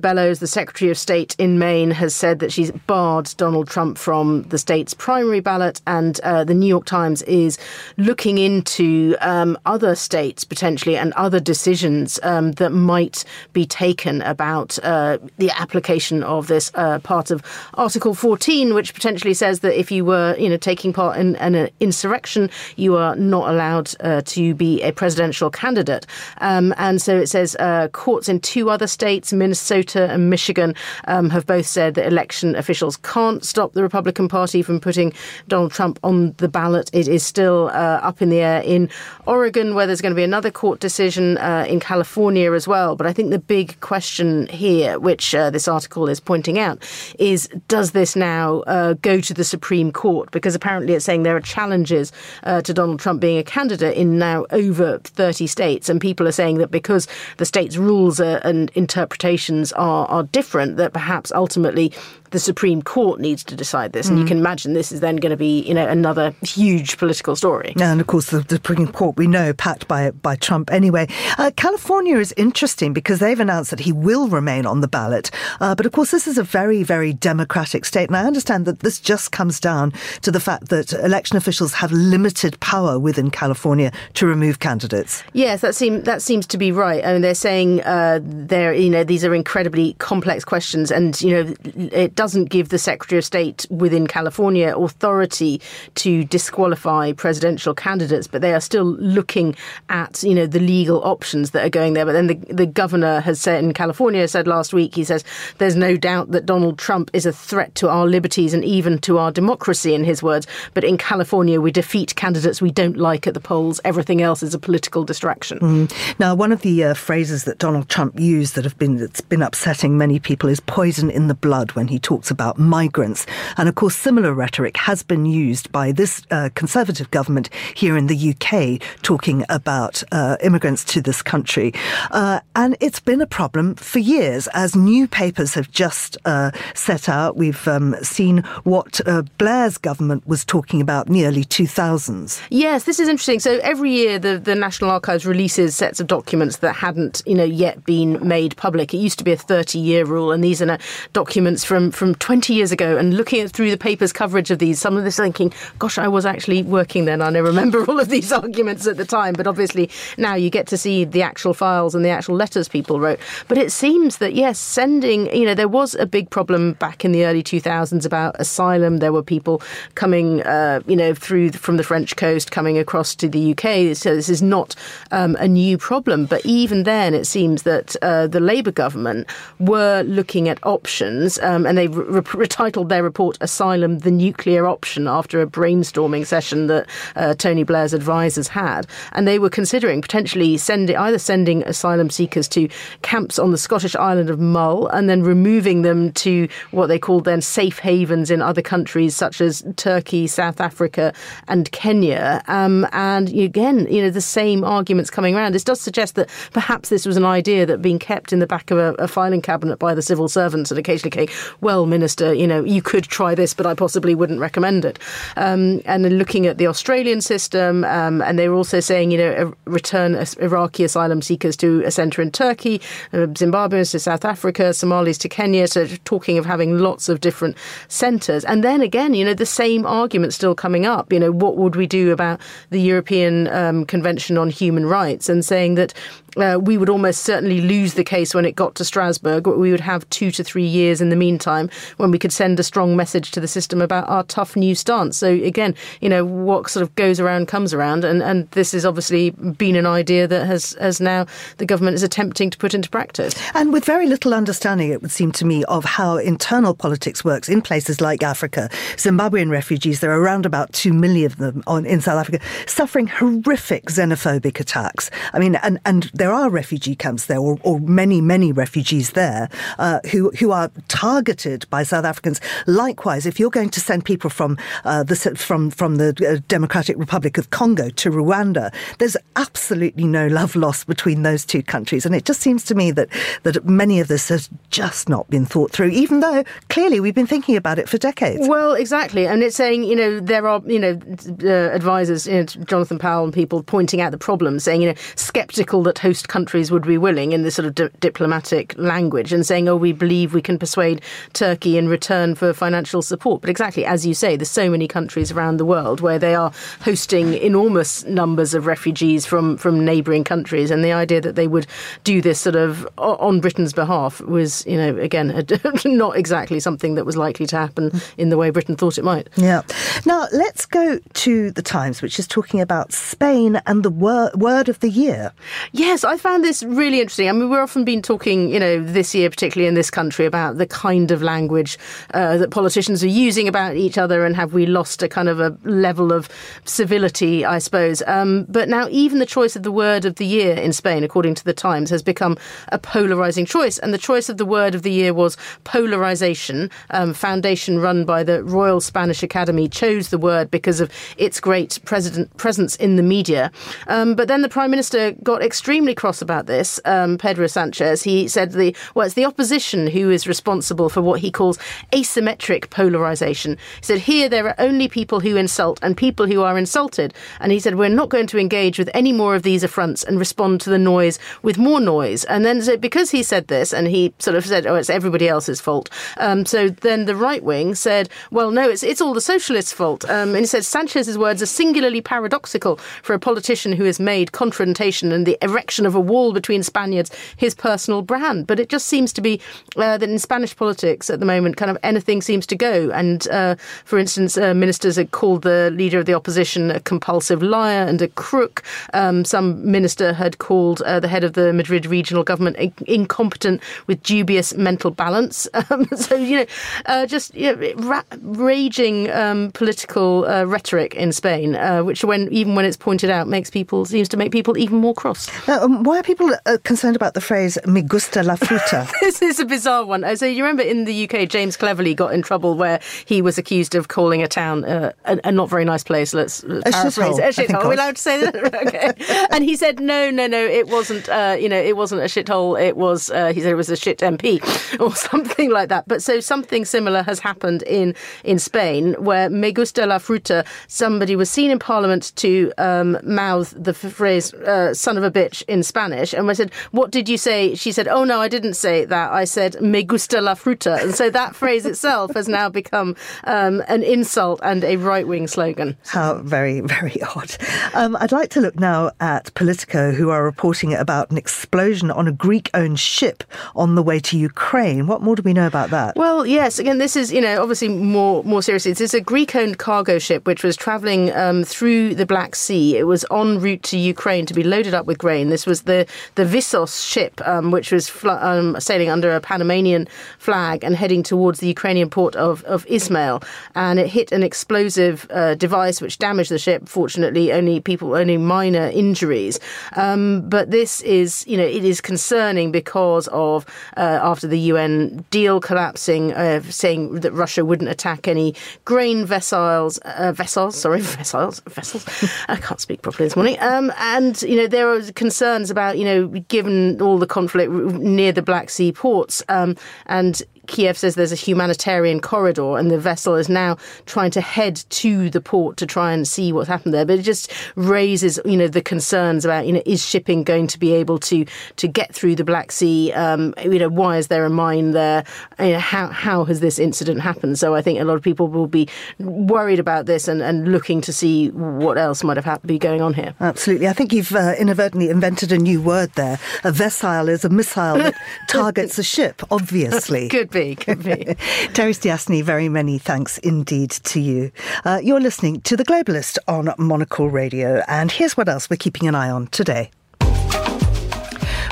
Bellows, 0.00 0.38
the 0.38 0.46
Secretary 0.46 0.90
of 0.90 0.98
State 0.98 1.36
in 1.38 1.58
Maine, 1.58 1.90
has 1.90 2.14
said 2.14 2.38
that 2.38 2.52
she's 2.52 2.70
barred 2.86 3.32
Donald 3.36 3.68
Trump 3.68 3.98
from 3.98 4.42
the 4.44 4.58
state's 4.58 4.94
primary 4.94 5.40
ballot, 5.40 5.80
and 5.86 6.20
uh, 6.20 6.44
the 6.44 6.54
New 6.54 6.66
York 6.66 6.86
Times 6.86 7.22
is 7.22 7.58
looking 7.96 8.38
into 8.38 9.16
um, 9.20 9.58
other 9.66 9.94
states 9.94 10.44
potentially 10.44 10.96
and 10.96 11.12
other 11.14 11.40
decisions 11.40 12.18
um, 12.22 12.52
that 12.52 12.70
might 12.70 13.24
be 13.52 13.66
taken 13.66 14.22
about 14.22 14.78
uh, 14.82 15.18
the 15.38 15.50
application 15.50 16.22
of 16.22 16.46
this 16.46 16.70
uh, 16.74 16.98
part 17.00 17.30
of 17.30 17.42
Article 17.74 18.14
14, 18.14 18.74
which 18.74 18.94
potentially 18.94 19.34
says 19.34 19.60
that 19.60 19.78
if 19.78 19.90
you 19.90 20.04
were, 20.04 20.36
you 20.38 20.48
know, 20.48 20.56
part 20.76 21.18
in, 21.18 21.36
in 21.36 21.54
an 21.54 21.68
insurrection, 21.80 22.50
you 22.76 22.96
are 22.96 23.16
not 23.16 23.50
allowed 23.50 23.92
uh, 24.00 24.22
to 24.26 24.54
be 24.54 24.82
a 24.82 24.92
presidential 24.92 25.50
candidate. 25.50 26.06
Um, 26.38 26.74
and 26.76 27.00
so 27.02 27.16
it 27.16 27.26
says 27.26 27.56
uh, 27.56 27.88
courts 27.88 28.28
in 28.28 28.40
two 28.40 28.70
other 28.70 28.86
states, 28.86 29.32
Minnesota 29.32 30.10
and 30.10 30.30
Michigan, 30.30 30.74
um, 31.06 31.30
have 31.30 31.46
both 31.46 31.66
said 31.66 31.94
that 31.94 32.06
election 32.06 32.54
officials 32.56 32.96
can't 32.98 33.44
stop 33.44 33.72
the 33.72 33.82
Republican 33.82 34.28
Party 34.28 34.62
from 34.62 34.80
putting 34.80 35.12
Donald 35.48 35.72
Trump 35.72 35.98
on 36.02 36.32
the 36.38 36.48
ballot. 36.48 36.90
It 36.92 37.08
is 37.08 37.24
still 37.24 37.68
uh, 37.68 38.00
up 38.02 38.22
in 38.22 38.30
the 38.30 38.40
air 38.40 38.62
in 38.62 38.88
Oregon, 39.26 39.74
where 39.74 39.86
there's 39.86 40.00
going 40.00 40.12
to 40.12 40.16
be 40.16 40.24
another 40.24 40.50
court 40.50 40.80
decision 40.80 41.38
uh, 41.38 41.66
in 41.68 41.80
California 41.80 42.52
as 42.52 42.66
well. 42.66 42.96
But 42.96 43.06
I 43.06 43.12
think 43.12 43.30
the 43.30 43.38
big 43.38 43.78
question 43.80 44.46
here, 44.46 44.98
which 44.98 45.34
uh, 45.34 45.50
this 45.50 45.68
article 45.68 46.08
is 46.08 46.20
pointing 46.20 46.58
out, 46.58 46.78
is 47.18 47.48
does 47.68 47.92
this 47.92 48.16
now 48.16 48.60
uh, 48.60 48.94
go 48.94 49.20
to 49.20 49.34
the 49.34 49.44
Supreme 49.44 49.92
Court? 49.92 50.30
Because 50.30 50.54
apparently 50.60 50.92
it's 50.92 51.06
saying 51.06 51.22
there 51.22 51.36
are 51.36 51.40
challenges 51.40 52.12
uh, 52.44 52.60
to 52.60 52.74
Donald 52.74 53.00
Trump 53.00 53.20
being 53.20 53.38
a 53.38 53.42
candidate 53.42 53.96
in 53.96 54.18
now 54.18 54.44
over 54.50 54.98
30 54.98 55.46
states. 55.46 55.88
And 55.88 56.00
people 56.00 56.28
are 56.28 56.32
saying 56.32 56.58
that 56.58 56.70
because 56.70 57.08
the 57.38 57.46
states' 57.46 57.78
rules 57.78 58.20
are, 58.20 58.40
and 58.44 58.70
interpretations 58.74 59.72
are, 59.72 60.06
are 60.06 60.24
different, 60.24 60.76
that 60.76 60.92
perhaps 60.92 61.32
ultimately 61.32 61.92
the 62.30 62.38
Supreme 62.38 62.82
Court 62.82 63.20
needs 63.20 63.44
to 63.44 63.56
decide 63.56 63.92
this. 63.92 64.08
And 64.08 64.18
mm. 64.18 64.22
you 64.22 64.26
can 64.26 64.38
imagine 64.38 64.72
this 64.72 64.92
is 64.92 65.00
then 65.00 65.16
going 65.16 65.30
to 65.30 65.36
be, 65.36 65.62
you 65.62 65.74
know, 65.74 65.86
another 65.86 66.34
huge 66.42 66.98
political 66.98 67.36
story. 67.36 67.74
And 67.80 68.00
of 68.00 68.06
course, 68.06 68.30
the, 68.30 68.40
the 68.40 68.56
Supreme 68.56 68.86
Court, 68.88 69.16
we 69.16 69.26
know, 69.26 69.52
packed 69.52 69.88
by 69.88 70.10
by 70.10 70.36
Trump 70.36 70.72
anyway. 70.72 71.08
Uh, 71.38 71.50
California 71.56 72.18
is 72.18 72.32
interesting 72.36 72.92
because 72.92 73.18
they've 73.18 73.40
announced 73.40 73.70
that 73.70 73.80
he 73.80 73.92
will 73.92 74.28
remain 74.28 74.66
on 74.66 74.80
the 74.80 74.88
ballot. 74.88 75.30
Uh, 75.60 75.74
but 75.74 75.86
of 75.86 75.92
course, 75.92 76.10
this 76.10 76.26
is 76.26 76.38
a 76.38 76.42
very, 76.42 76.82
very 76.82 77.12
democratic 77.12 77.84
state. 77.84 78.08
And 78.08 78.16
I 78.16 78.24
understand 78.24 78.64
that 78.66 78.80
this 78.80 79.00
just 79.00 79.32
comes 79.32 79.60
down 79.60 79.92
to 80.22 80.30
the 80.30 80.40
fact 80.40 80.68
that 80.68 80.92
election 80.92 81.36
officials 81.36 81.74
have 81.74 81.92
limited 81.92 82.58
power 82.60 82.98
within 82.98 83.30
California 83.30 83.92
to 84.14 84.26
remove 84.26 84.58
candidates. 84.58 85.22
Yes, 85.32 85.60
that 85.62 85.74
seems 85.74 86.04
that 86.04 86.22
seems 86.22 86.46
to 86.48 86.58
be 86.58 86.72
right. 86.72 87.04
I 87.04 87.12
mean, 87.12 87.22
they're 87.22 87.34
saying 87.34 87.82
uh, 87.82 88.20
they're, 88.22 88.74
you 88.74 88.90
know, 88.90 89.04
these 89.04 89.24
are 89.24 89.34
incredibly 89.34 89.94
complex 89.94 90.44
questions, 90.44 90.90
and 90.90 91.20
you 91.20 91.30
know, 91.30 91.54
it 91.92 92.14
doesn't 92.20 92.50
give 92.50 92.68
the 92.68 92.78
Secretary 92.78 93.18
of 93.18 93.24
State 93.24 93.64
within 93.70 94.06
California 94.06 94.76
authority 94.76 95.58
to 95.94 96.22
disqualify 96.24 97.12
presidential 97.12 97.72
candidates, 97.72 98.26
but 98.26 98.42
they 98.42 98.52
are 98.52 98.60
still 98.60 98.84
looking 98.84 99.56
at 99.88 100.22
you 100.22 100.34
know 100.34 100.46
the 100.46 100.60
legal 100.60 101.02
options 101.02 101.52
that 101.52 101.64
are 101.64 101.70
going 101.70 101.94
there. 101.94 102.04
But 102.04 102.12
then 102.12 102.26
the, 102.26 102.34
the 102.50 102.66
governor 102.66 103.20
has 103.20 103.40
said 103.40 103.64
in 103.64 103.72
California 103.72 104.28
said 104.28 104.46
last 104.46 104.74
week 104.74 104.94
he 104.94 105.02
says 105.02 105.24
there's 105.56 105.76
no 105.76 105.96
doubt 105.96 106.32
that 106.32 106.44
Donald 106.44 106.78
Trump 106.78 107.10
is 107.14 107.24
a 107.24 107.32
threat 107.32 107.74
to 107.76 107.88
our 107.88 108.06
liberties 108.06 108.52
and 108.52 108.66
even 108.66 108.98
to 108.98 109.16
our 109.16 109.32
democracy, 109.32 109.94
in 109.94 110.04
his 110.04 110.22
words. 110.22 110.46
But 110.74 110.84
in 110.84 110.98
California, 110.98 111.58
we 111.58 111.72
defeat 111.72 112.16
candidates 112.16 112.60
we 112.60 112.70
don't 112.70 112.98
like 112.98 113.26
at 113.28 113.32
the 113.32 113.40
polls. 113.40 113.80
Everything 113.82 114.20
else 114.20 114.42
is 114.42 114.52
a 114.52 114.58
political 114.58 115.04
distraction. 115.04 115.58
Mm. 115.60 116.18
Now, 116.18 116.34
one 116.34 116.52
of 116.52 116.60
the 116.60 116.84
uh, 116.84 116.92
phrases 116.92 117.44
that 117.44 117.56
Donald 117.56 117.88
Trump 117.88 118.20
used 118.20 118.56
that 118.56 118.64
have 118.64 118.76
been 118.76 118.98
that's 118.98 119.22
been 119.22 119.40
upsetting 119.40 119.96
many 119.96 120.18
people 120.18 120.50
is 120.50 120.60
"poison 120.60 121.08
in 121.08 121.28
the 121.28 121.34
blood" 121.34 121.72
when 121.72 121.88
he 121.88 121.98
talks 121.98 122.09
about 122.10 122.58
migrants. 122.58 123.24
And 123.56 123.68
of 123.68 123.76
course, 123.76 123.94
similar 123.94 124.34
rhetoric 124.34 124.76
has 124.78 125.04
been 125.04 125.26
used 125.26 125.70
by 125.70 125.92
this 125.92 126.22
uh, 126.30 126.48
Conservative 126.54 127.10
government 127.12 127.50
here 127.76 127.96
in 127.96 128.08
the 128.08 128.34
UK, 128.34 128.82
talking 129.02 129.44
about 129.48 130.02
uh, 130.10 130.36
immigrants 130.42 130.82
to 130.86 131.00
this 131.00 131.22
country. 131.22 131.72
Uh, 132.10 132.40
and 132.56 132.76
it's 132.80 132.98
been 132.98 133.20
a 133.20 133.26
problem 133.26 133.76
for 133.76 134.00
years, 134.00 134.48
as 134.48 134.74
new 134.74 135.06
papers 135.06 135.54
have 135.54 135.70
just 135.70 136.18
uh, 136.24 136.50
set 136.74 137.08
out. 137.08 137.36
We've 137.36 137.68
um, 137.68 137.94
seen 138.02 138.38
what 138.64 139.00
uh, 139.06 139.22
Blair's 139.38 139.78
government 139.78 140.26
was 140.26 140.44
talking 140.44 140.80
about 140.80 141.06
in 141.06 141.12
the 141.12 141.26
early 141.26 141.44
2000s. 141.44 142.42
Yes, 142.50 142.84
this 142.84 142.98
is 142.98 143.08
interesting. 143.08 143.38
So 143.38 143.58
every 143.62 143.92
year, 143.92 144.18
the, 144.18 144.36
the 144.38 144.56
National 144.56 144.90
Archives 144.90 145.24
releases 145.24 145.76
sets 145.76 146.00
of 146.00 146.08
documents 146.08 146.56
that 146.58 146.74
hadn't, 146.74 147.22
you 147.24 147.36
know, 147.36 147.44
yet 147.44 147.84
been 147.84 148.26
made 148.26 148.56
public. 148.56 148.92
It 148.92 148.98
used 148.98 149.18
to 149.18 149.24
be 149.24 149.32
a 149.32 149.36
30-year 149.36 150.04
rule, 150.04 150.32
and 150.32 150.42
these 150.42 150.60
are 150.60 150.78
documents 151.12 151.64
from 151.64 151.92
from 152.00 152.14
20 152.14 152.54
years 152.54 152.72
ago 152.72 152.96
and 152.96 153.12
looking 153.12 153.42
at, 153.42 153.50
through 153.50 153.70
the 153.70 153.76
paper's 153.76 154.10
coverage 154.10 154.50
of 154.50 154.58
these, 154.58 154.80
some 154.80 154.96
of 154.96 155.04
this 155.04 155.18
thinking, 155.18 155.52
gosh, 155.78 155.98
I 155.98 156.08
was 156.08 156.24
actually 156.24 156.62
working 156.62 157.04
then 157.04 157.20
I 157.20 157.28
remember 157.36 157.84
all 157.88 158.00
of 158.00 158.08
these 158.08 158.32
arguments 158.32 158.86
at 158.86 158.96
the 158.96 159.04
time. 159.04 159.34
But 159.34 159.46
obviously 159.46 159.90
now 160.16 160.34
you 160.34 160.48
get 160.48 160.66
to 160.68 160.78
see 160.78 161.04
the 161.04 161.20
actual 161.20 161.52
files 161.52 161.94
and 161.94 162.02
the 162.02 162.08
actual 162.08 162.36
letters 162.36 162.68
people 162.68 163.00
wrote. 163.00 163.20
But 163.48 163.58
it 163.58 163.70
seems 163.70 164.16
that, 164.16 164.32
yes, 164.32 164.58
sending, 164.58 165.26
you 165.36 165.44
know, 165.44 165.54
there 165.54 165.68
was 165.68 165.94
a 165.94 166.06
big 166.06 166.30
problem 166.30 166.72
back 166.74 167.04
in 167.04 167.12
the 167.12 167.26
early 167.26 167.42
2000s 167.42 168.06
about 168.06 168.34
asylum. 168.38 168.96
There 168.96 169.12
were 169.12 169.22
people 169.22 169.60
coming, 169.94 170.40
uh, 170.44 170.80
you 170.86 170.96
know, 170.96 171.12
through 171.12 171.52
from 171.52 171.76
the 171.76 171.84
French 171.84 172.16
coast, 172.16 172.50
coming 172.50 172.78
across 172.78 173.14
to 173.16 173.28
the 173.28 173.52
UK. 173.52 173.94
So 173.94 174.16
this 174.16 174.30
is 174.30 174.40
not 174.40 174.74
um, 175.10 175.36
a 175.38 175.46
new 175.46 175.76
problem. 175.76 176.24
But 176.24 176.46
even 176.46 176.84
then, 176.84 177.12
it 177.12 177.26
seems 177.26 177.64
that 177.64 177.94
uh, 178.00 178.26
the 178.26 178.40
Labour 178.40 178.72
government 178.72 179.28
were 179.58 180.02
looking 180.04 180.48
at 180.48 180.58
options 180.64 181.38
um, 181.40 181.66
and 181.66 181.76
they 181.76 181.89
re- 181.92 182.20
retitled 182.46 182.88
their 182.88 183.02
report 183.02 183.38
Asylum 183.40 183.98
the 183.98 184.10
Nuclear 184.10 184.66
Option 184.66 185.06
after 185.06 185.40
a 185.40 185.46
brainstorming 185.46 186.26
session 186.26 186.66
that 186.66 186.88
uh, 187.16 187.34
Tony 187.34 187.62
Blair's 187.62 187.92
advisors 187.92 188.48
had. 188.48 188.86
And 189.12 189.26
they 189.26 189.38
were 189.38 189.50
considering 189.50 190.02
potentially 190.02 190.58
either 190.58 191.18
sending 191.18 191.62
asylum 191.64 192.10
seekers 192.10 192.48
to 192.48 192.68
camps 193.02 193.38
on 193.38 193.50
the 193.50 193.58
Scottish 193.58 193.94
island 193.96 194.30
of 194.30 194.40
Mull 194.40 194.88
and 194.88 195.08
then 195.08 195.22
removing 195.22 195.82
them 195.82 196.12
to 196.12 196.48
what 196.70 196.86
they 196.86 196.98
called 196.98 197.24
then 197.24 197.40
safe 197.40 197.78
havens 197.78 198.30
in 198.30 198.42
other 198.42 198.62
countries 198.62 199.16
such 199.16 199.40
as 199.40 199.62
Turkey, 199.76 200.26
South 200.26 200.60
Africa, 200.60 201.12
and 201.48 201.70
Kenya. 201.72 202.42
Um, 202.48 202.86
and 202.92 203.28
again, 203.28 203.86
you 203.90 204.02
know, 204.02 204.10
the 204.10 204.20
same 204.20 204.64
arguments 204.64 205.10
coming 205.10 205.34
around. 205.34 205.52
This 205.52 205.64
does 205.64 205.80
suggest 205.80 206.14
that 206.14 206.28
perhaps 206.52 206.88
this 206.88 207.06
was 207.06 207.16
an 207.16 207.24
idea 207.24 207.66
that 207.66 207.82
being 207.82 207.98
kept 207.98 208.32
in 208.32 208.38
the 208.38 208.46
back 208.46 208.70
of 208.70 208.78
a, 208.78 208.94
a 208.94 209.08
filing 209.08 209.42
cabinet 209.42 209.78
by 209.78 209.94
the 209.94 210.02
civil 210.02 210.28
servants 210.28 210.70
and 210.70 210.78
occasionally, 210.78 211.10
okay, 211.16 211.32
well, 211.60 211.69
Minister, 211.86 212.34
you 212.34 212.46
know, 212.46 212.64
you 212.64 212.82
could 212.82 213.04
try 213.04 213.34
this, 213.34 213.54
but 213.54 213.66
I 213.66 213.74
possibly 213.74 214.14
wouldn't 214.14 214.40
recommend 214.40 214.84
it. 214.84 214.98
Um, 215.36 215.80
and 215.84 216.04
then 216.04 216.18
looking 216.18 216.46
at 216.46 216.58
the 216.58 216.66
Australian 216.66 217.20
system, 217.20 217.84
um, 217.84 218.20
and 218.22 218.38
they 218.38 218.48
were 218.48 218.56
also 218.56 218.80
saying, 218.80 219.10
you 219.10 219.18
know, 219.18 219.54
return 219.64 220.14
Iraqi 220.40 220.84
asylum 220.84 221.22
seekers 221.22 221.56
to 221.58 221.82
a 221.84 221.90
centre 221.90 222.20
in 222.22 222.30
Turkey, 222.30 222.80
uh, 223.12 223.26
Zimbabweans 223.28 223.92
to 223.92 223.98
South 223.98 224.24
Africa, 224.24 224.74
Somalis 224.74 225.18
to 225.18 225.28
Kenya. 225.28 225.66
So 225.66 225.86
talking 226.04 226.38
of 226.38 226.46
having 226.46 226.78
lots 226.78 227.08
of 227.08 227.20
different 227.20 227.56
centres. 227.88 228.44
And 228.44 228.64
then 228.64 228.80
again, 228.80 229.14
you 229.14 229.24
know, 229.24 229.34
the 229.34 229.46
same 229.46 229.86
argument 229.86 230.34
still 230.34 230.54
coming 230.54 230.86
up. 230.86 231.12
You 231.12 231.20
know, 231.20 231.32
what 231.32 231.56
would 231.56 231.76
we 231.76 231.86
do 231.86 232.12
about 232.12 232.40
the 232.70 232.80
European 232.80 233.48
um, 233.48 233.84
Convention 233.84 234.36
on 234.36 234.50
Human 234.50 234.86
Rights 234.86 235.28
and 235.28 235.44
saying 235.44 235.76
that 235.76 235.94
uh, 236.36 236.58
we 236.60 236.76
would 236.76 236.88
almost 236.88 237.22
certainly 237.22 237.60
lose 237.60 237.94
the 237.94 238.04
case 238.04 238.34
when 238.34 238.44
it 238.44 238.56
got 238.56 238.74
to 238.76 238.84
Strasbourg. 238.84 239.46
We 239.46 239.70
would 239.70 239.80
have 239.80 240.08
two 240.10 240.30
to 240.32 240.44
three 240.44 240.66
years 240.66 241.00
in 241.00 241.08
the 241.08 241.16
meantime 241.16 241.70
when 241.96 242.10
we 242.10 242.18
could 242.18 242.32
send 242.32 242.58
a 242.60 242.62
strong 242.62 242.96
message 242.96 243.30
to 243.32 243.40
the 243.40 243.48
system 243.48 243.80
about 243.80 244.08
our 244.08 244.22
tough 244.24 244.56
new 244.56 244.74
stance. 244.74 245.16
So 245.16 245.28
again, 245.28 245.74
you 246.00 246.08
know, 246.08 246.24
what 246.24 246.68
sort 246.68 246.82
of 246.82 246.94
goes 246.94 247.20
around 247.20 247.48
comes 247.48 247.74
around, 247.74 248.04
and, 248.04 248.22
and 248.22 248.50
this 248.50 248.72
has 248.72 248.84
obviously 248.84 249.30
been 249.30 249.76
an 249.76 249.86
idea 249.86 250.26
that 250.26 250.46
has, 250.46 250.74
has 250.80 251.00
now 251.00 251.26
the 251.58 251.66
government 251.66 251.94
is 251.94 252.02
attempting 252.02 252.50
to 252.50 252.58
put 252.58 252.74
into 252.74 252.88
practice. 252.90 253.34
And 253.54 253.72
with 253.72 253.84
very 253.84 254.06
little 254.06 254.34
understanding, 254.34 254.90
it 254.90 255.02
would 255.02 255.10
seem 255.10 255.32
to 255.32 255.44
me, 255.44 255.64
of 255.64 255.84
how 255.84 256.16
internal 256.16 256.74
politics 256.74 257.24
works 257.24 257.48
in 257.48 257.62
places 257.62 258.00
like 258.00 258.22
Africa. 258.22 258.68
Zimbabwean 258.96 259.50
refugees, 259.50 260.00
there 260.00 260.12
are 260.12 260.20
around 260.20 260.46
about 260.46 260.72
two 260.72 260.92
million 260.92 261.26
of 261.26 261.36
them 261.36 261.62
on, 261.66 261.86
in 261.86 262.00
South 262.00 262.18
Africa, 262.18 262.40
suffering 262.66 263.06
horrific 263.06 263.86
xenophobic 263.86 264.60
attacks. 264.60 265.10
I 265.32 265.38
mean, 265.38 265.56
and, 265.56 265.78
and 265.84 266.10
there 266.20 266.34
are 266.34 266.50
refugee 266.50 266.94
camps 266.94 267.26
there, 267.26 267.38
or, 267.38 267.58
or 267.62 267.80
many, 267.80 268.20
many 268.20 268.52
refugees 268.52 269.12
there, 269.12 269.48
uh, 269.78 270.00
who 270.10 270.30
who 270.38 270.50
are 270.52 270.70
targeted 270.86 271.68
by 271.70 271.82
South 271.82 272.04
Africans. 272.04 272.42
Likewise, 272.66 273.24
if 273.24 273.40
you're 273.40 273.48
going 273.48 273.70
to 273.70 273.80
send 273.80 274.04
people 274.04 274.28
from 274.28 274.58
uh, 274.84 275.02
the 275.02 275.16
from 275.34 275.70
from 275.70 275.96
the 275.96 276.10
uh, 276.28 276.42
Democratic 276.46 276.98
Republic 276.98 277.38
of 277.38 277.48
Congo 277.48 277.88
to 277.88 278.10
Rwanda, 278.10 278.70
there's 278.98 279.16
absolutely 279.36 280.04
no 280.04 280.26
love 280.26 280.54
lost 280.54 280.86
between 280.86 281.22
those 281.22 281.46
two 281.46 281.62
countries, 281.62 282.04
and 282.04 282.14
it 282.14 282.26
just 282.26 282.42
seems 282.42 282.64
to 282.66 282.74
me 282.74 282.90
that 282.90 283.08
that 283.44 283.64
many 283.64 283.98
of 283.98 284.08
this 284.08 284.28
has 284.28 284.50
just 284.68 285.08
not 285.08 285.28
been 285.30 285.46
thought 285.46 285.72
through, 285.72 285.88
even 285.88 286.20
though 286.20 286.44
clearly 286.68 287.00
we've 287.00 287.14
been 287.14 287.26
thinking 287.26 287.56
about 287.56 287.78
it 287.78 287.88
for 287.88 287.96
decades. 287.96 288.46
Well, 288.46 288.74
exactly, 288.74 289.26
and 289.26 289.42
it's 289.42 289.56
saying 289.56 289.84
you 289.84 289.96
know 289.96 290.20
there 290.20 290.46
are 290.46 290.60
you 290.66 290.78
know 290.78 291.00
uh, 291.44 291.74
advisors, 291.74 292.26
you 292.26 292.34
know, 292.34 292.44
Jonathan 292.44 292.98
Powell 292.98 293.24
and 293.24 293.32
people 293.32 293.62
pointing 293.62 294.02
out 294.02 294.12
the 294.12 294.18
problems, 294.18 294.64
saying 294.64 294.82
you 294.82 294.88
know 294.88 294.98
skeptical 295.16 295.82
that 295.84 295.94
host 296.10 296.28
countries 296.28 296.72
would 296.72 296.84
be 296.84 296.98
willing 296.98 297.30
in 297.30 297.42
this 297.42 297.54
sort 297.54 297.66
of 297.66 297.74
di- 297.76 297.88
diplomatic 298.00 298.74
language 298.76 299.32
and 299.32 299.46
saying, 299.46 299.68
oh, 299.68 299.76
we 299.76 299.92
believe 299.92 300.34
we 300.34 300.42
can 300.42 300.58
persuade 300.58 301.00
Turkey 301.34 301.78
in 301.78 301.86
return 301.86 302.34
for 302.34 302.52
financial 302.52 303.00
support. 303.00 303.40
But 303.40 303.48
exactly 303.48 303.84
as 303.84 304.04
you 304.04 304.12
say, 304.12 304.34
there's 304.34 304.50
so 304.50 304.68
many 304.68 304.88
countries 304.88 305.30
around 305.30 305.58
the 305.58 305.64
world 305.64 306.00
where 306.00 306.18
they 306.18 306.34
are 306.34 306.50
hosting 306.80 307.34
enormous 307.34 308.04
numbers 308.06 308.54
of 308.54 308.66
refugees 308.66 309.24
from, 309.24 309.56
from 309.56 309.84
neighbouring 309.84 310.24
countries. 310.24 310.72
And 310.72 310.84
the 310.84 310.92
idea 310.92 311.20
that 311.20 311.36
they 311.36 311.46
would 311.46 311.68
do 312.02 312.20
this 312.20 312.40
sort 312.40 312.56
of 312.56 312.88
on 312.98 313.40
Britain's 313.40 313.72
behalf 313.72 314.20
was, 314.22 314.66
you 314.66 314.76
know, 314.76 314.96
again, 314.96 315.46
not 315.84 316.16
exactly 316.16 316.58
something 316.58 316.96
that 316.96 317.06
was 317.06 317.16
likely 317.16 317.46
to 317.46 317.56
happen 317.56 317.92
in 318.18 318.30
the 318.30 318.36
way 318.36 318.50
Britain 318.50 318.74
thought 318.74 318.98
it 318.98 319.04
might. 319.04 319.28
Yeah. 319.36 319.62
Now, 320.06 320.26
let's 320.32 320.66
go 320.66 320.98
to 320.98 321.52
the 321.52 321.62
Times, 321.62 322.02
which 322.02 322.18
is 322.18 322.26
talking 322.26 322.60
about 322.60 322.92
Spain 322.92 323.60
and 323.64 323.84
the 323.84 323.90
wor- 323.90 324.32
word 324.34 324.68
of 324.68 324.80
the 324.80 324.90
year. 324.90 325.32
Yes, 325.70 325.99
Yes, 326.00 326.04
I 326.04 326.16
found 326.16 326.42
this 326.42 326.62
really 326.62 326.98
interesting. 326.98 327.28
I 327.28 327.32
mean, 327.32 327.50
we're 327.50 327.60
often 327.60 327.84
been 327.84 328.00
talking, 328.00 328.48
you 328.48 328.58
know, 328.58 328.82
this 328.82 329.14
year, 329.14 329.28
particularly 329.28 329.68
in 329.68 329.74
this 329.74 329.90
country, 329.90 330.24
about 330.24 330.56
the 330.56 330.66
kind 330.66 331.10
of 331.10 331.20
language 331.20 331.76
uh, 332.14 332.38
that 332.38 332.50
politicians 332.50 333.04
are 333.04 333.08
using 333.08 333.46
about 333.46 333.76
each 333.76 333.98
other 333.98 334.24
and 334.24 334.34
have 334.34 334.54
we 334.54 334.64
lost 334.64 335.02
a 335.02 335.10
kind 335.10 335.28
of 335.28 335.40
a 335.40 335.54
level 335.64 336.10
of 336.10 336.30
civility, 336.64 337.44
I 337.44 337.58
suppose. 337.58 338.02
Um, 338.06 338.46
but 338.48 338.66
now, 338.70 338.88
even 338.90 339.18
the 339.18 339.26
choice 339.26 339.56
of 339.56 339.62
the 339.62 339.70
word 339.70 340.06
of 340.06 340.14
the 340.14 340.24
year 340.24 340.54
in 340.54 340.72
Spain, 340.72 341.04
according 341.04 341.34
to 341.34 341.44
the 341.44 341.52
Times, 341.52 341.90
has 341.90 342.02
become 342.02 342.38
a 342.68 342.78
polarizing 342.78 343.44
choice. 343.44 343.76
And 343.76 343.92
the 343.92 343.98
choice 343.98 344.30
of 344.30 344.38
the 344.38 344.46
word 344.46 344.74
of 344.74 344.84
the 344.84 344.92
year 344.92 345.12
was 345.12 345.36
polarization. 345.64 346.70
Um, 346.92 347.12
foundation 347.12 347.78
run 347.78 348.06
by 348.06 348.22
the 348.24 348.42
Royal 348.42 348.80
Spanish 348.80 349.22
Academy 349.22 349.68
chose 349.68 350.08
the 350.08 350.16
word 350.16 350.50
because 350.50 350.80
of 350.80 350.90
its 351.18 351.40
great 351.40 351.78
president 351.84 352.34
presence 352.38 352.74
in 352.76 352.96
the 352.96 353.02
media. 353.02 353.52
Um, 353.86 354.14
but 354.14 354.28
then 354.28 354.40
the 354.40 354.48
Prime 354.48 354.70
Minister 354.70 355.12
got 355.22 355.42
extremely 355.42 355.89
cross 355.94 356.22
about 356.22 356.46
this, 356.46 356.80
um, 356.84 357.18
Pedro 357.18 357.46
Sanchez. 357.46 358.02
He 358.02 358.28
said 358.28 358.52
the 358.52 358.74
well, 358.94 359.06
it's 359.06 359.14
the 359.14 359.24
opposition 359.24 359.86
who 359.86 360.10
is 360.10 360.26
responsible 360.26 360.88
for 360.88 361.02
what 361.02 361.20
he 361.20 361.30
calls 361.30 361.58
asymmetric 361.92 362.70
polarization. 362.70 363.56
He 363.80 363.84
said 363.84 363.98
here 363.98 364.28
there 364.28 364.48
are 364.48 364.54
only 364.58 364.88
people 364.88 365.20
who 365.20 365.36
insult 365.36 365.78
and 365.82 365.96
people 365.96 366.26
who 366.26 366.42
are 366.42 366.58
insulted. 366.58 367.14
And 367.40 367.52
he 367.52 367.60
said 367.60 367.76
we're 367.76 367.88
not 367.88 368.08
going 368.08 368.26
to 368.28 368.38
engage 368.38 368.78
with 368.78 368.90
any 368.94 369.12
more 369.12 369.34
of 369.34 369.42
these 369.42 369.62
affronts 369.62 370.02
and 370.02 370.18
respond 370.18 370.60
to 370.62 370.70
the 370.70 370.78
noise 370.78 371.18
with 371.42 371.58
more 371.58 371.80
noise. 371.80 372.24
And 372.24 372.44
then 372.44 372.62
so 372.62 372.76
because 372.76 373.10
he 373.10 373.22
said 373.22 373.48
this 373.48 373.72
and 373.72 373.86
he 373.88 374.12
sort 374.18 374.36
of 374.36 374.46
said, 374.46 374.66
oh, 374.66 374.76
it's 374.76 374.90
everybody 374.90 375.28
else's 375.28 375.60
fault. 375.60 375.90
Um, 376.18 376.44
so 376.46 376.68
then 376.68 377.04
the 377.06 377.16
right 377.16 377.42
wing 377.42 377.74
said, 377.74 378.08
well, 378.30 378.50
no, 378.50 378.68
it's 378.68 378.82
it's 378.82 379.00
all 379.00 379.14
the 379.14 379.20
socialists' 379.20 379.72
fault. 379.72 380.04
Um, 380.08 380.30
and 380.30 380.38
he 380.38 380.46
said 380.46 380.64
Sanchez's 380.64 381.18
words 381.18 381.42
are 381.42 381.46
singularly 381.46 382.00
paradoxical 382.00 382.76
for 383.02 383.14
a 383.14 383.18
politician 383.18 383.72
who 383.72 383.84
has 383.84 384.00
made 384.00 384.32
confrontation 384.32 385.12
and 385.12 385.26
the 385.26 385.38
erection 385.42 385.79
of 385.86 385.94
a 385.94 386.00
wall 386.00 386.32
between 386.32 386.62
Spaniards 386.62 387.10
his 387.36 387.54
personal 387.54 388.02
brand. 388.02 388.46
But 388.46 388.60
it 388.60 388.68
just 388.68 388.86
seems 388.86 389.12
to 389.14 389.20
be 389.20 389.40
uh, 389.76 389.98
that 389.98 390.08
in 390.08 390.18
Spanish 390.18 390.54
politics 390.56 391.10
at 391.10 391.20
the 391.20 391.26
moment, 391.26 391.56
kind 391.56 391.70
of 391.70 391.78
anything 391.82 392.22
seems 392.22 392.46
to 392.46 392.56
go. 392.56 392.90
And 392.90 393.26
uh, 393.28 393.56
for 393.84 393.98
instance, 393.98 394.36
uh, 394.36 394.54
ministers 394.54 394.96
had 394.96 395.10
called 395.10 395.42
the 395.42 395.70
leader 395.72 396.00
of 396.00 396.06
the 396.06 396.14
opposition 396.14 396.70
a 396.70 396.80
compulsive 396.80 397.42
liar 397.42 397.86
and 397.86 398.00
a 398.02 398.08
crook. 398.08 398.62
Um, 398.94 399.24
some 399.24 399.70
minister 399.70 400.12
had 400.12 400.38
called 400.38 400.82
uh, 400.82 401.00
the 401.00 401.08
head 401.08 401.24
of 401.24 401.34
the 401.34 401.52
Madrid 401.52 401.86
regional 401.86 402.24
government 402.24 402.56
incompetent 402.86 403.62
with 403.86 404.02
dubious 404.02 404.54
mental 404.54 404.90
balance. 404.90 405.48
Um, 405.70 405.86
so 405.94 406.16
you 406.16 406.38
know, 406.38 406.46
uh, 406.86 407.06
just 407.06 407.34
you 407.34 407.54
know, 407.54 407.72
ra- 407.76 408.02
raging 408.22 409.10
um, 409.10 409.52
political 409.52 410.24
uh, 410.24 410.44
rhetoric 410.44 410.94
in 410.94 411.12
Spain, 411.12 411.54
which 411.84 412.02
when 412.02 412.32
even 412.32 412.54
when 412.54 412.64
it's 412.64 412.78
pointed 412.78 413.10
out 413.10 413.28
makes 413.28 413.50
people 413.50 413.84
seems 413.84 414.08
to 414.08 414.16
make 414.16 414.32
people 414.32 414.56
even 414.56 414.78
more 414.78 414.94
cross. 414.94 415.28
Um, 415.70 415.84
why 415.84 416.00
are 416.00 416.02
people 416.02 416.30
uh, 416.46 416.58
concerned 416.64 416.96
about 416.96 417.14
the 417.14 417.20
phrase 417.20 417.56
"me 417.66 417.82
gusta 417.82 418.22
la 418.22 418.34
fruta"? 418.34 418.90
this 419.00 419.22
is 419.22 419.38
a 419.38 419.44
bizarre 419.44 419.84
one. 419.84 420.02
Uh, 420.02 420.16
so 420.16 420.26
you 420.26 420.42
remember 420.42 420.62
in 420.62 420.84
the 420.84 421.04
UK, 421.08 421.28
James 421.28 421.56
Cleverly 421.56 421.94
got 421.94 422.12
in 422.12 422.22
trouble 422.22 422.54
where 422.54 422.80
he 423.04 423.22
was 423.22 423.38
accused 423.38 423.74
of 423.74 423.86
calling 423.88 424.22
a 424.22 424.28
town 424.28 424.64
uh, 424.64 424.92
a, 425.04 425.20
a, 425.24 425.32
not 425.32 425.48
very 425.48 425.64
nice 425.64 425.84
place. 425.84 426.12
Let's, 426.12 426.42
let's 426.44 426.66
a 426.68 426.72
paraphrase. 426.72 427.18
Shithole, 427.18 427.18
a 427.18 427.48
shithole. 427.48 427.64
Are 427.64 427.68
we 427.68 427.74
allowed 427.74 427.96
to 427.96 428.02
say 428.02 428.20
that? 428.20 428.54
okay. 428.66 429.26
And 429.30 429.44
he 429.44 429.54
said, 429.54 429.80
no, 429.80 430.10
no, 430.10 430.26
no, 430.26 430.44
it 430.44 430.66
wasn't. 430.68 431.08
Uh, 431.08 431.36
you 431.38 431.48
know, 431.48 431.60
it 431.60 431.76
wasn't 431.76 432.00
a 432.00 432.06
shithole. 432.06 432.60
It 432.60 432.76
was. 432.76 433.10
Uh, 433.10 433.32
he 433.32 433.40
said 433.40 433.52
it 433.52 433.56
was 433.56 433.70
a 433.70 433.76
shit 433.76 433.98
MP 433.98 434.40
or 434.80 434.94
something 434.94 435.50
like 435.50 435.68
that. 435.68 435.86
But 435.86 436.02
so 436.02 436.18
something 436.18 436.64
similar 436.64 437.02
has 437.04 437.20
happened 437.20 437.62
in 437.62 437.94
in 438.24 438.40
Spain 438.40 438.94
where 438.94 439.30
"me 439.30 439.52
gusta 439.52 439.86
la 439.86 439.98
fruta." 439.98 440.44
Somebody 440.66 441.14
was 441.14 441.30
seen 441.30 441.50
in 441.50 441.60
Parliament 441.60 442.12
to 442.16 442.52
um, 442.58 442.98
mouth 443.04 443.54
the 443.56 443.72
phrase 443.72 444.34
uh, 444.34 444.74
"son 444.74 444.98
of 444.98 445.04
a 445.04 445.10
bitch" 445.10 445.44
in 445.46 445.59
Spanish, 445.62 446.12
and 446.12 446.28
I 446.30 446.32
said, 446.34 446.52
"What 446.70 446.90
did 446.90 447.08
you 447.08 447.16
say?" 447.16 447.54
She 447.54 447.72
said, 447.72 447.88
"Oh 447.88 448.04
no, 448.04 448.20
I 448.20 448.28
didn't 448.28 448.54
say 448.54 448.84
that. 448.84 449.12
I 449.12 449.24
said 449.24 449.60
me 449.60 449.82
gusta 449.82 450.20
la 450.20 450.34
fruta," 450.34 450.82
and 450.82 450.94
so 450.94 451.10
that 451.10 451.34
phrase 451.34 451.66
itself 451.66 452.14
has 452.14 452.28
now 452.28 452.48
become 452.48 452.96
um, 453.24 453.62
an 453.68 453.82
insult 453.82 454.40
and 454.42 454.64
a 454.64 454.76
right-wing 454.76 455.26
slogan. 455.26 455.76
How 455.86 456.14
very, 456.22 456.60
very 456.60 457.00
odd. 457.16 457.36
Um, 457.74 457.96
I'd 457.96 458.12
like 458.12 458.30
to 458.30 458.40
look 458.40 458.58
now 458.58 458.92
at 459.00 459.32
Politico, 459.34 459.92
who 459.92 460.10
are 460.10 460.24
reporting 460.24 460.74
about 460.74 461.10
an 461.10 461.18
explosion 461.18 461.90
on 461.90 462.08
a 462.08 462.12
Greek-owned 462.12 462.78
ship 462.78 463.24
on 463.54 463.74
the 463.74 463.82
way 463.82 464.00
to 464.00 464.18
Ukraine. 464.18 464.86
What 464.86 465.02
more 465.02 465.16
do 465.16 465.22
we 465.22 465.32
know 465.32 465.46
about 465.46 465.70
that? 465.70 465.96
Well, 465.96 466.26
yes. 466.26 466.58
Again, 466.58 466.78
this 466.78 466.96
is 466.96 467.12
you 467.12 467.20
know 467.20 467.40
obviously 467.40 467.68
more 467.68 468.22
more 468.24 468.42
seriously. 468.42 468.72
This 468.72 468.80
is 468.80 468.94
a 468.94 469.00
Greek-owned 469.00 469.58
cargo 469.58 469.98
ship 469.98 470.26
which 470.26 470.42
was 470.42 470.56
travelling 470.56 471.12
um, 471.12 471.44
through 471.44 471.94
the 471.94 472.06
Black 472.06 472.34
Sea. 472.34 472.76
It 472.76 472.84
was 472.84 473.04
en 473.10 473.40
route 473.40 473.62
to 473.64 473.78
Ukraine 473.78 474.26
to 474.26 474.34
be 474.34 474.42
loaded 474.42 474.74
up 474.74 474.86
with 474.86 474.98
grain. 474.98 475.28
This 475.28 475.46
was 475.50 475.62
the 475.62 475.86
the 476.14 476.24
Vyssos 476.24 476.88
ship, 476.88 477.20
um, 477.26 477.50
which 477.50 477.72
was 477.72 477.90
fl- 477.90 478.10
um, 478.10 478.58
sailing 478.58 478.88
under 478.88 479.14
a 479.14 479.20
Panamanian 479.20 479.86
flag 480.18 480.64
and 480.64 480.74
heading 480.74 481.02
towards 481.02 481.40
the 481.40 481.48
Ukrainian 481.48 481.90
port 481.90 482.16
of, 482.16 482.42
of 482.44 482.64
Ismail. 482.68 483.22
And 483.54 483.78
it 483.78 483.88
hit 483.88 484.12
an 484.12 484.22
explosive 484.22 485.06
uh, 485.10 485.34
device 485.34 485.82
which 485.82 485.98
damaged 485.98 486.30
the 486.30 486.38
ship. 486.38 486.68
Fortunately, 486.68 487.32
only 487.32 487.60
people, 487.60 487.94
only 487.94 488.16
minor 488.16 488.68
injuries. 488.68 489.40
Um, 489.76 490.28
but 490.28 490.50
this 490.50 490.80
is, 490.82 491.26
you 491.26 491.36
know, 491.36 491.44
it 491.44 491.64
is 491.64 491.80
concerning 491.80 492.52
because 492.52 493.08
of 493.08 493.44
uh, 493.76 493.98
after 494.02 494.28
the 494.28 494.38
UN 494.52 495.04
deal 495.10 495.40
collapsing, 495.40 496.12
uh, 496.12 496.42
saying 496.42 497.00
that 497.00 497.12
Russia 497.12 497.44
wouldn't 497.44 497.70
attack 497.70 498.06
any 498.06 498.34
grain 498.64 499.04
vessels, 499.04 499.78
uh, 499.78 500.12
vessels, 500.12 500.54
sorry, 500.56 500.80
vessels, 501.00 501.40
vessels. 501.40 501.84
I 502.28 502.36
can't 502.36 502.60
speak 502.60 502.82
properly 502.82 503.06
this 503.06 503.16
morning. 503.16 503.36
Um, 503.40 503.72
and 503.78 504.20
you 504.22 504.36
know, 504.36 504.46
there 504.46 504.70
are 504.70 504.80
concerns 504.92 505.29
about, 505.50 505.78
you 505.78 505.84
know, 505.84 506.08
given 506.28 506.80
all 506.80 506.98
the 506.98 507.06
conflict 507.06 507.50
near 507.50 508.12
the 508.12 508.22
Black 508.22 508.50
Sea 508.50 508.72
ports, 508.72 509.22
um, 509.28 509.56
and 509.86 510.22
Kiev 510.50 510.76
says 510.76 510.94
there's 510.94 511.12
a 511.12 511.16
humanitarian 511.16 512.00
corridor, 512.00 512.58
and 512.58 512.70
the 512.70 512.78
vessel 512.78 513.14
is 513.14 513.28
now 513.28 513.56
trying 513.86 514.10
to 514.10 514.20
head 514.20 514.56
to 514.70 515.08
the 515.10 515.20
port 515.20 515.56
to 515.58 515.66
try 515.66 515.92
and 515.92 516.06
see 516.06 516.32
what's 516.32 516.48
happened 516.48 516.74
there. 516.74 516.84
But 516.84 516.98
it 516.98 517.02
just 517.02 517.32
raises, 517.54 518.20
you 518.24 518.36
know, 518.36 518.48
the 518.48 518.60
concerns 518.60 519.24
about, 519.24 519.46
you 519.46 519.52
know, 519.52 519.62
is 519.64 519.84
shipping 519.84 520.24
going 520.24 520.46
to 520.48 520.58
be 520.58 520.72
able 520.72 520.98
to 520.98 521.24
to 521.56 521.68
get 521.68 521.94
through 521.94 522.16
the 522.16 522.24
Black 522.24 522.52
Sea? 522.52 522.92
Um, 522.92 523.34
you 523.42 523.58
know, 523.58 523.68
why 523.68 523.96
is 523.96 524.08
there 524.08 524.24
a 524.24 524.30
mine 524.30 524.72
there? 524.72 525.04
You 525.38 525.52
know, 525.52 525.58
how 525.58 525.86
how 525.88 526.24
has 526.24 526.40
this 526.40 526.58
incident 526.58 527.00
happened? 527.00 527.38
So 527.38 527.54
I 527.54 527.62
think 527.62 527.80
a 527.80 527.84
lot 527.84 527.94
of 527.94 528.02
people 528.02 528.28
will 528.28 528.46
be 528.46 528.68
worried 528.98 529.58
about 529.58 529.86
this 529.86 530.08
and, 530.08 530.20
and 530.22 530.50
looking 530.52 530.80
to 530.82 530.92
see 530.92 531.28
what 531.30 531.78
else 531.78 532.02
might 532.02 532.16
have 532.16 532.42
be 532.44 532.58
going 532.58 532.80
on 532.80 532.94
here. 532.94 533.14
Absolutely, 533.20 533.68
I 533.68 533.72
think 533.72 533.92
you've 533.92 534.14
uh, 534.14 534.34
inadvertently 534.38 534.88
invented 534.88 535.32
a 535.32 535.38
new 535.38 535.60
word 535.60 535.92
there. 535.94 536.18
A 536.44 536.52
vessel 536.52 537.08
is 537.08 537.24
a 537.24 537.28
missile 537.28 537.78
that 537.78 537.94
targets 538.28 538.78
a 538.78 538.82
ship. 538.82 539.22
Obviously, 539.30 540.08
could 540.16 540.30
be, 540.30 540.39
could 540.40 540.82
be. 540.82 541.04
Terry 541.52 541.72
Stiastny, 541.72 542.22
very 542.22 542.48
many 542.48 542.78
thanks 542.78 543.18
indeed 543.18 543.70
to 543.70 544.00
you. 544.00 544.32
Uh, 544.64 544.80
you're 544.82 545.00
listening 545.00 545.40
to 545.42 545.56
The 545.56 545.64
Globalist 545.64 546.18
on 546.26 546.52
Monocle 546.58 547.08
Radio, 547.10 547.62
and 547.68 547.92
here's 547.92 548.16
what 548.16 548.28
else 548.28 548.48
we're 548.48 548.56
keeping 548.56 548.88
an 548.88 548.94
eye 548.94 549.10
on 549.10 549.26
today. 549.28 549.70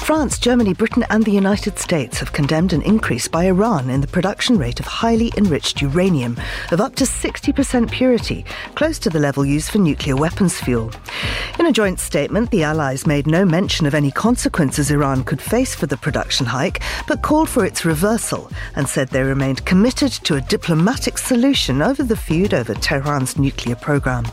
France, 0.09 0.39
Germany, 0.39 0.73
Britain, 0.73 1.05
and 1.11 1.23
the 1.23 1.31
United 1.31 1.79
States 1.79 2.19
have 2.19 2.33
condemned 2.33 2.73
an 2.73 2.81
increase 2.81 3.29
by 3.29 3.45
Iran 3.45 3.91
in 3.91 4.01
the 4.01 4.07
production 4.07 4.57
rate 4.57 4.81
of 4.81 4.87
highly 4.87 5.31
enriched 5.37 5.83
uranium 5.83 6.35
of 6.73 6.81
up 6.81 6.95
to 6.95 7.05
60% 7.05 7.91
purity, 7.91 8.47
close 8.75 8.99
to 9.01 9.11
the 9.11 9.19
level 9.19 9.45
used 9.45 9.71
for 9.71 9.77
nuclear 9.77 10.17
weapons 10.17 10.59
fuel. 10.59 10.91
In 11.59 11.67
a 11.67 11.73
joint 11.73 12.01
statement, 12.01 12.51
the 12.51 12.63
Allies 12.63 13.07
made 13.07 13.27
no 13.27 13.45
mention 13.45 13.85
of 13.85 13.93
any 13.93 14.11
consequences 14.11 14.91
Iran 14.91 15.25
could 15.25 15.43
face 15.43 15.75
for 15.75 15.85
the 15.85 15.99
production 15.99 16.47
hike, 16.47 16.81
but 17.07 17.21
called 17.21 17.51
for 17.51 17.67
its 17.67 17.85
reversal 17.85 18.51
and 18.77 18.89
said 18.89 19.09
they 19.09 19.23
remained 19.23 19.67
committed 19.67 20.13
to 20.13 20.37
a 20.37 20.41
diplomatic 20.41 21.19
solution 21.19 21.83
over 21.83 22.03
the 22.03 22.17
feud 22.17 22.55
over 22.55 22.73
Tehran's 22.73 23.39
nuclear 23.39 23.77
program. 23.77 24.25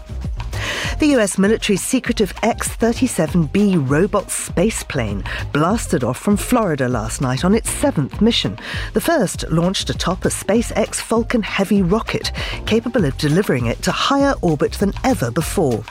The 0.99 1.07
US 1.17 1.37
military's 1.37 1.81
secretive 1.81 2.33
X 2.41 2.69
37B 2.77 3.89
robot 3.89 4.27
spaceplane 4.27 5.25
blasted 5.51 6.03
off 6.03 6.17
from 6.17 6.37
Florida 6.37 6.87
last 6.87 7.21
night 7.21 7.43
on 7.43 7.53
its 7.53 7.69
seventh 7.69 8.21
mission. 8.21 8.57
The 8.93 9.01
first 9.01 9.49
launched 9.49 9.89
atop 9.89 10.25
a 10.25 10.29
SpaceX 10.29 10.95
Falcon 10.95 11.43
Heavy 11.43 11.81
rocket, 11.81 12.31
capable 12.65 13.05
of 13.05 13.17
delivering 13.17 13.65
it 13.65 13.81
to 13.83 13.91
higher 13.91 14.35
orbit 14.41 14.73
than 14.73 14.93
ever 15.03 15.31
before. 15.31 15.83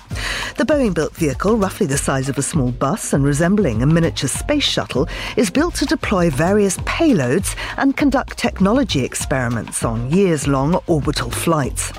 The 0.57 0.65
Boeing 0.65 0.95
built 0.95 1.15
vehicle, 1.15 1.57
roughly 1.57 1.87
the 1.87 1.99
size 1.99 2.29
of 2.29 2.39
a 2.39 2.43
small 2.43 2.71
bus 2.71 3.13
and 3.13 3.25
resembling 3.25 3.83
a 3.83 3.87
miniature 3.87 4.29
space 4.29 4.65
shuttle, 4.65 5.09
is 5.37 5.51
built 5.51 5.75
to 5.77 5.87
deploy 5.87 6.31
various 6.31 6.79
payloads 6.79 7.57
and 7.77 7.97
conduct 7.97 8.39
technology 8.39 9.05
experiments 9.05 9.85
on 9.85 10.11
years 10.11 10.47
long 10.47 10.81
orbital 10.87 11.31
flights. 11.31 11.93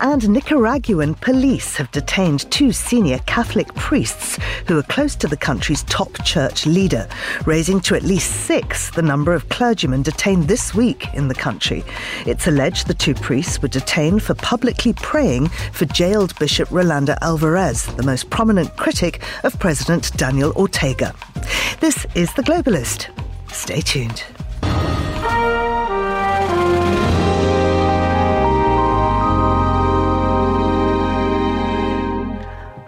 And 0.00 0.28
Nicaraguan 0.28 1.14
police 1.14 1.76
have 1.76 1.90
detained 1.90 2.50
two 2.50 2.72
senior 2.72 3.18
Catholic 3.26 3.72
priests 3.74 4.38
who 4.66 4.78
are 4.78 4.82
close 4.84 5.14
to 5.16 5.28
the 5.28 5.36
country's 5.36 5.82
top 5.84 6.24
church 6.24 6.66
leader, 6.66 7.08
raising 7.46 7.80
to 7.82 7.94
at 7.94 8.02
least 8.02 8.46
six 8.46 8.90
the 8.90 9.02
number 9.02 9.32
of 9.32 9.48
clergymen 9.48 10.02
detained 10.02 10.48
this 10.48 10.74
week 10.74 11.12
in 11.14 11.28
the 11.28 11.34
country. 11.34 11.84
It's 12.26 12.46
alleged 12.46 12.86
the 12.86 12.94
two 12.94 13.14
priests 13.14 13.60
were 13.60 13.68
detained 13.68 14.22
for 14.22 14.34
publicly 14.34 14.92
praying 14.94 15.48
for 15.72 15.84
jailed 15.86 16.38
Bishop 16.38 16.70
Rolando 16.70 17.14
Alvarez, 17.22 17.86
the 17.96 18.02
most 18.02 18.30
prominent 18.30 18.76
critic 18.76 19.22
of 19.44 19.58
President 19.58 20.16
Daniel 20.16 20.52
Ortega. 20.52 21.14
This 21.80 22.06
is 22.14 22.32
The 22.34 22.42
Globalist. 22.42 23.08
Stay 23.52 23.80
tuned. 23.80 24.24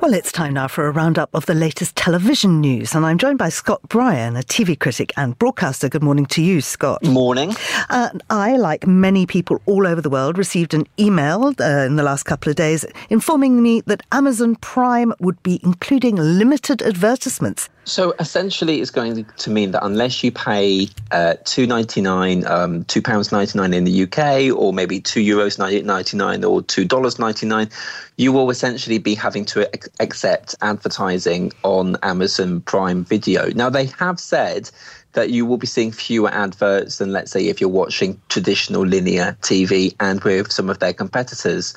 Well, 0.04 0.12
it's 0.12 0.32
time 0.32 0.52
now 0.52 0.68
for 0.68 0.86
a 0.86 0.90
roundup 0.90 1.30
of 1.32 1.46
the 1.46 1.54
latest 1.54 1.96
television 1.96 2.60
news, 2.60 2.94
and 2.94 3.06
I'm 3.06 3.16
joined 3.16 3.38
by 3.38 3.48
Scott 3.48 3.80
Bryan, 3.88 4.36
a 4.36 4.40
TV 4.40 4.78
critic 4.78 5.14
and 5.16 5.38
broadcaster. 5.38 5.88
Good 5.88 6.02
morning 6.02 6.26
to 6.26 6.42
you, 6.42 6.60
Scott. 6.60 7.02
Morning. 7.02 7.56
Uh, 7.88 8.10
I, 8.28 8.58
like 8.58 8.86
many 8.86 9.24
people 9.24 9.62
all 9.64 9.86
over 9.86 10.02
the 10.02 10.10
world, 10.10 10.36
received 10.36 10.74
an 10.74 10.86
email 11.00 11.54
uh, 11.58 11.64
in 11.64 11.96
the 11.96 12.02
last 12.02 12.24
couple 12.24 12.50
of 12.50 12.56
days 12.56 12.84
informing 13.08 13.62
me 13.62 13.80
that 13.86 14.02
Amazon 14.12 14.56
Prime 14.56 15.14
would 15.20 15.42
be 15.42 15.58
including 15.62 16.16
limited 16.16 16.82
advertisements 16.82 17.70
so 17.84 18.14
essentially, 18.18 18.80
it's 18.80 18.90
going 18.90 19.24
to 19.24 19.50
mean 19.50 19.72
that 19.72 19.84
unless 19.84 20.24
you 20.24 20.32
pay 20.32 20.88
uh, 21.10 21.34
two 21.44 21.66
ninety 21.66 22.00
nine, 22.00 22.46
um, 22.46 22.84
two 22.84 23.02
pounds 23.02 23.30
ninety 23.30 23.58
nine 23.58 23.74
in 23.74 23.84
the 23.84 24.02
UK, 24.04 24.56
or 24.56 24.72
maybe 24.72 25.00
two 25.00 25.20
euros 25.20 25.58
ninety 25.58 26.16
nine, 26.16 26.44
or 26.44 26.62
two 26.62 26.84
dollars 26.84 27.18
ninety 27.18 27.46
nine, 27.46 27.68
you 28.16 28.32
will 28.32 28.50
essentially 28.50 28.98
be 28.98 29.14
having 29.14 29.44
to 29.46 29.68
accept 30.00 30.54
advertising 30.62 31.52
on 31.62 31.96
Amazon 32.02 32.62
Prime 32.62 33.04
Video. 33.04 33.50
Now 33.50 33.68
they 33.68 33.86
have 33.98 34.18
said 34.18 34.70
that 35.12 35.30
you 35.30 35.46
will 35.46 35.58
be 35.58 35.66
seeing 35.66 35.92
fewer 35.92 36.30
adverts 36.30 36.98
than, 36.98 37.12
let's 37.12 37.30
say, 37.30 37.46
if 37.46 37.60
you're 37.60 37.70
watching 37.70 38.20
traditional 38.28 38.84
linear 38.84 39.36
TV 39.42 39.94
and 40.00 40.22
with 40.24 40.50
some 40.52 40.68
of 40.68 40.78
their 40.80 40.92
competitors. 40.92 41.74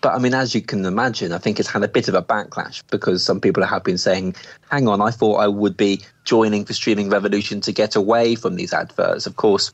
But 0.00 0.14
I 0.14 0.18
mean, 0.18 0.34
as 0.34 0.54
you 0.54 0.60
can 0.60 0.84
imagine, 0.84 1.32
I 1.32 1.38
think 1.38 1.58
it's 1.58 1.68
had 1.68 1.82
a 1.82 1.88
bit 1.88 2.08
of 2.08 2.14
a 2.14 2.22
backlash 2.22 2.82
because 2.90 3.24
some 3.24 3.40
people 3.40 3.64
have 3.64 3.82
been 3.82 3.98
saying, 3.98 4.36
hang 4.70 4.88
on, 4.88 5.00
I 5.00 5.10
thought 5.10 5.36
I 5.36 5.48
would 5.48 5.76
be 5.76 6.02
joining 6.24 6.64
the 6.64 6.74
streaming 6.74 7.08
revolution 7.08 7.60
to 7.62 7.72
get 7.72 7.96
away 7.96 8.34
from 8.34 8.56
these 8.56 8.72
adverts. 8.72 9.26
Of 9.26 9.36
course, 9.36 9.72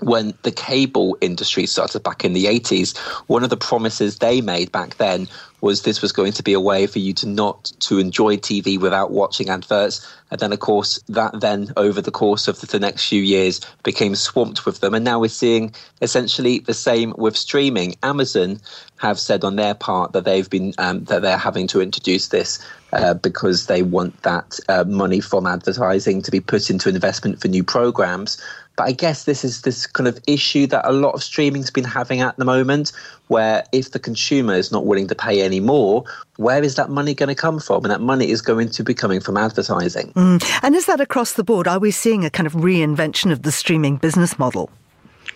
when 0.00 0.34
the 0.42 0.52
cable 0.52 1.16
industry 1.20 1.66
started 1.66 2.02
back 2.02 2.24
in 2.24 2.32
the 2.32 2.46
80s, 2.46 2.96
one 3.26 3.44
of 3.44 3.50
the 3.50 3.56
promises 3.56 4.18
they 4.18 4.40
made 4.40 4.72
back 4.72 4.96
then 4.96 5.28
was 5.60 5.82
this 5.82 6.00
was 6.00 6.12
going 6.12 6.32
to 6.32 6.42
be 6.42 6.52
a 6.52 6.60
way 6.60 6.86
for 6.86 6.98
you 6.98 7.12
to 7.12 7.28
not 7.28 7.64
to 7.80 7.98
enjoy 7.98 8.36
TV 8.36 8.78
without 8.80 9.10
watching 9.10 9.50
adverts. 9.50 10.06
And 10.30 10.40
then, 10.40 10.52
of 10.52 10.60
course, 10.60 11.02
that 11.08 11.40
then 11.40 11.72
over 11.76 12.00
the 12.00 12.10
course 12.10 12.48
of 12.48 12.60
the 12.60 12.78
next 12.78 13.08
few 13.08 13.22
years 13.22 13.60
became 13.82 14.14
swamped 14.14 14.64
with 14.64 14.80
them. 14.80 14.94
And 14.94 15.04
now 15.04 15.20
we're 15.20 15.28
seeing 15.28 15.74
essentially 16.00 16.60
the 16.60 16.74
same 16.74 17.14
with 17.18 17.36
streaming. 17.36 17.96
Amazon 18.02 18.60
have 18.98 19.18
said 19.18 19.44
on 19.44 19.56
their 19.56 19.74
part 19.74 20.12
that 20.12 20.24
they've 20.24 20.48
been 20.48 20.74
um, 20.78 21.04
that 21.04 21.22
they're 21.22 21.38
having 21.38 21.66
to 21.68 21.80
introduce 21.80 22.28
this 22.28 22.64
uh, 22.92 23.14
because 23.14 23.66
they 23.66 23.82
want 23.82 24.22
that 24.22 24.58
uh, 24.68 24.84
money 24.84 25.20
from 25.20 25.46
advertising 25.46 26.22
to 26.22 26.30
be 26.30 26.40
put 26.40 26.70
into 26.70 26.88
investment 26.88 27.40
for 27.40 27.48
new 27.48 27.64
programs. 27.64 28.40
But 28.80 28.86
I 28.86 28.92
guess 28.92 29.24
this 29.24 29.44
is 29.44 29.60
this 29.60 29.86
kind 29.86 30.08
of 30.08 30.18
issue 30.26 30.66
that 30.68 30.88
a 30.88 30.92
lot 30.92 31.12
of 31.12 31.22
streaming's 31.22 31.70
been 31.70 31.84
having 31.84 32.22
at 32.22 32.38
the 32.38 32.46
moment, 32.46 32.92
where 33.28 33.62
if 33.72 33.90
the 33.90 33.98
consumer 33.98 34.54
is 34.54 34.72
not 34.72 34.86
willing 34.86 35.06
to 35.08 35.14
pay 35.14 35.42
any 35.42 35.60
more, 35.60 36.02
where 36.38 36.62
is 36.62 36.76
that 36.76 36.88
money 36.88 37.12
going 37.12 37.28
to 37.28 37.34
come 37.34 37.60
from? 37.60 37.84
And 37.84 37.90
that 37.90 38.00
money 38.00 38.30
is 38.30 38.40
going 38.40 38.70
to 38.70 38.82
be 38.82 38.94
coming 38.94 39.20
from 39.20 39.36
advertising. 39.36 40.14
Mm. 40.14 40.42
And 40.62 40.74
is 40.74 40.86
that 40.86 40.98
across 40.98 41.34
the 41.34 41.44
board? 41.44 41.68
Are 41.68 41.78
we 41.78 41.90
seeing 41.90 42.24
a 42.24 42.30
kind 42.30 42.46
of 42.46 42.54
reinvention 42.54 43.30
of 43.30 43.42
the 43.42 43.52
streaming 43.52 43.98
business 43.98 44.38
model? 44.38 44.70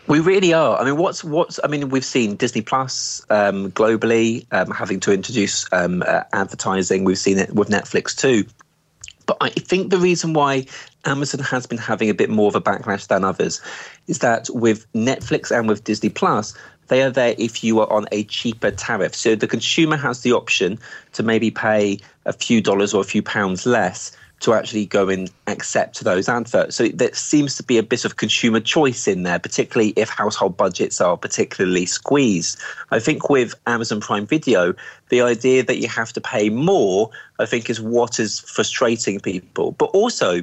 We 0.07 0.21
really 0.21 0.55
are. 0.55 0.79
I 0.79 0.85
mean, 0.87 0.97
what's 0.97 1.23
what's? 1.23 1.61
I 1.63 1.67
mean, 1.67 1.91
we've 1.91 2.03
seen 2.03 2.37
Disney 2.37 2.63
Plus 2.63 3.21
um, 3.29 3.73
globally 3.73 4.47
um, 4.53 4.71
having 4.71 5.01
to 5.01 5.13
introduce 5.13 5.71
um, 5.71 6.03
uh, 6.07 6.23
advertising. 6.33 7.05
We've 7.05 7.19
seen 7.19 7.37
it 7.37 7.55
with 7.55 7.69
Netflix 7.69 8.17
too. 8.17 8.47
But 9.27 9.37
I 9.43 9.51
think 9.51 9.91
the 9.91 9.99
reason 9.99 10.33
why 10.33 10.67
Amazon 11.05 11.41
has 11.41 11.67
been 11.67 11.79
having 11.79 12.09
a 12.09 12.15
bit 12.15 12.31
more 12.31 12.49
of 12.49 12.55
a 12.55 12.61
backlash 12.61 13.07
than 13.07 13.25
others 13.25 13.61
is 14.07 14.19
that 14.21 14.49
with 14.51 14.91
Netflix 14.93 15.57
and 15.57 15.69
with 15.69 15.85
Disney 15.85 16.09
Plus, 16.09 16.55
they 16.89 17.03
are 17.03 17.11
there 17.11 17.35
if 17.39 17.65
you 17.65 17.81
are 17.81 17.91
on 17.91 18.07
a 18.13 18.25
cheaper 18.25 18.71
tariff. 18.71 19.15
So 19.15 19.35
the 19.35 19.47
consumer 19.47 19.97
has 19.97 20.21
the 20.21 20.33
option 20.33 20.79
to 21.13 21.23
maybe 21.23 21.51
pay 21.51 21.99
a 22.27 22.33
few 22.33 22.61
dollars 22.61 22.93
or 22.95 23.01
a 23.01 23.05
few 23.05 23.23
pounds 23.23 23.67
less 23.67 24.17
to 24.41 24.53
actually 24.53 24.85
go 24.85 25.09
and 25.09 25.31
accept 25.47 26.01
those 26.05 26.29
adverts. 26.29 26.77
So 26.77 26.89
there 26.89 27.15
seems 27.15 27.57
to 27.57 27.63
be 27.63 27.79
a 27.79 27.83
bit 27.83 28.05
of 28.05 28.17
consumer 28.17 28.61
choice 28.61 29.09
in 29.09 29.23
there, 29.23 29.39
particularly 29.39 29.95
if 29.97 30.11
household 30.11 30.57
budgets 30.57 31.01
are 31.01 31.17
particularly 31.17 31.87
squeezed. 31.87 32.61
I 32.91 32.99
think 32.99 33.31
with 33.31 33.55
Amazon 33.67 34.01
Prime 34.01 34.27
Video, 34.27 34.75
the 35.09 35.23
idea 35.23 35.63
that 35.63 35.79
you 35.79 35.89
have 35.89 36.13
to 36.13 36.21
pay 36.21 36.51
more, 36.51 37.11
I 37.39 37.47
think, 37.47 37.71
is 37.71 37.81
what 37.81 38.19
is 38.19 38.41
frustrating 38.41 39.19
people. 39.19 39.73
But 39.73 39.87
also, 39.87 40.43